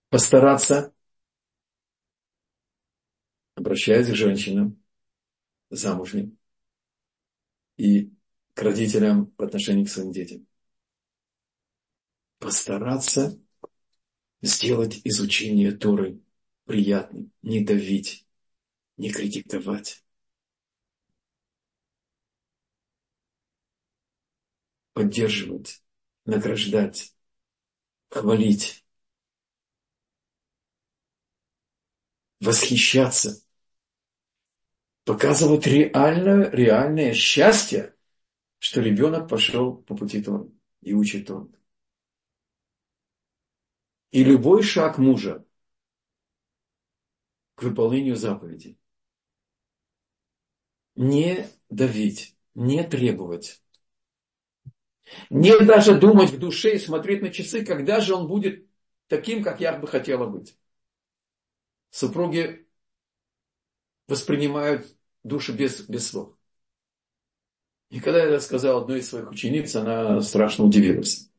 Постараться, 0.10 0.92
обращаясь 3.54 4.08
к 4.08 4.16
женщинам, 4.16 4.82
замужним 5.70 6.40
и 7.78 8.12
к 8.56 8.62
родителям 8.64 9.32
в 9.38 9.44
отношении 9.44 9.86
к 9.86 9.90
своим 9.90 10.12
детям. 10.12 10.48
Постараться 12.40 13.40
сделать 14.42 15.00
изучение 15.04 15.74
Торы 15.74 16.20
приятным, 16.66 17.32
не 17.44 17.64
давить, 17.64 18.26
не 18.98 19.12
критиковать. 19.12 20.04
Поддерживать, 25.00 25.82
награждать, 26.26 27.16
хвалить, 28.10 28.86
восхищаться, 32.42 33.42
показывать 35.06 35.68
реальное, 35.68 36.50
реальное 36.52 37.14
счастье, 37.14 37.96
что 38.58 38.82
ребенок 38.82 39.30
пошел 39.30 39.78
по 39.78 39.96
пути 39.96 40.22
Торы 40.22 40.52
и 40.82 40.94
учит 40.94 41.28
Тору. 41.28 41.50
И 44.12 44.22
любой 44.26 44.64
шаг 44.64 44.98
мужа 44.98 45.46
к 47.56 47.64
выполнению 47.64 48.18
заповедей. 48.18 48.78
Не 50.96 51.48
давить, 51.70 52.36
не 52.54 52.84
требовать. 52.84 53.64
Не 55.30 55.58
даже 55.60 56.00
думать 56.00 56.32
в 56.32 56.40
душе 56.40 56.76
и 56.76 56.80
смотреть 56.80 57.22
на 57.22 57.30
часы, 57.30 57.66
когда 57.66 58.00
же 58.00 58.14
он 58.14 58.28
будет 58.28 58.68
таким, 59.08 59.44
как 59.44 59.60
я 59.60 59.78
бы 59.78 59.88
хотела 59.88 60.28
быть. 60.28 60.58
Супруги 61.90 62.68
воспринимают 64.08 64.86
душу 65.24 65.54
без, 65.54 65.82
без 65.82 66.08
слов. 66.08 66.36
И 67.90 68.00
когда 68.00 68.24
я 68.24 68.40
сказал 68.40 68.84
одной 68.84 69.00
из 69.00 69.10
своих 69.10 69.32
учениц, 69.32 69.76
она 69.76 70.22
страшно 70.22 70.66
удивилась. 70.66 71.30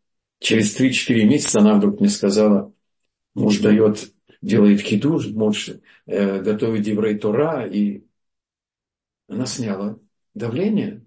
Через 0.40 0.78
3-4 0.78 1.24
месяца 1.24 1.60
она 1.60 1.74
вдруг 1.74 2.00
мне 2.00 2.08
сказала, 2.08 2.72
муж 3.34 3.58
дает 3.58 4.12
делает 4.42 4.80
хидуш, 4.80 5.28
может 5.28 5.82
э, 6.06 6.40
готовить 6.40 6.86
еврей 6.86 7.18
Тора, 7.18 7.66
и 7.66 8.04
она 9.28 9.46
сняла 9.46 9.98
давление. 10.34 11.06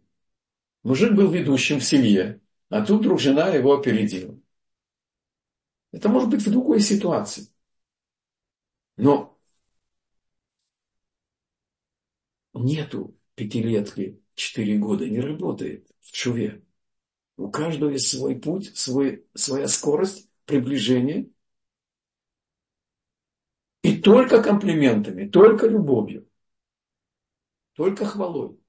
Мужик 0.83 1.13
был 1.13 1.31
ведущим 1.31 1.79
в 1.79 1.83
семье, 1.83 2.41
а 2.73 2.83
тут 2.83 3.01
вдруг 3.01 3.19
жена 3.19 3.49
его 3.49 3.77
опередила. 3.77 4.35
Это 5.91 6.09
может 6.09 6.31
быть 6.31 6.41
в 6.41 6.49
другой 6.49 6.79
ситуации. 6.79 7.47
Но 8.97 9.39
нету 12.55 13.15
пятилетки, 13.35 14.19
четыре 14.33 14.79
года, 14.79 15.07
не 15.07 15.19
работает 15.19 15.87
в 15.99 16.11
чуве. 16.11 16.65
У 17.37 17.51
каждого 17.51 17.91
есть 17.91 18.07
свой 18.07 18.39
путь, 18.39 18.75
свой, 18.75 19.27
своя 19.35 19.67
скорость 19.67 20.27
приближения 20.45 21.29
и 23.83 24.01
только 24.01 24.41
комплиментами, 24.41 25.29
только 25.29 25.67
любовью, 25.67 26.27
только 27.75 28.03
хвалой. 28.05 28.57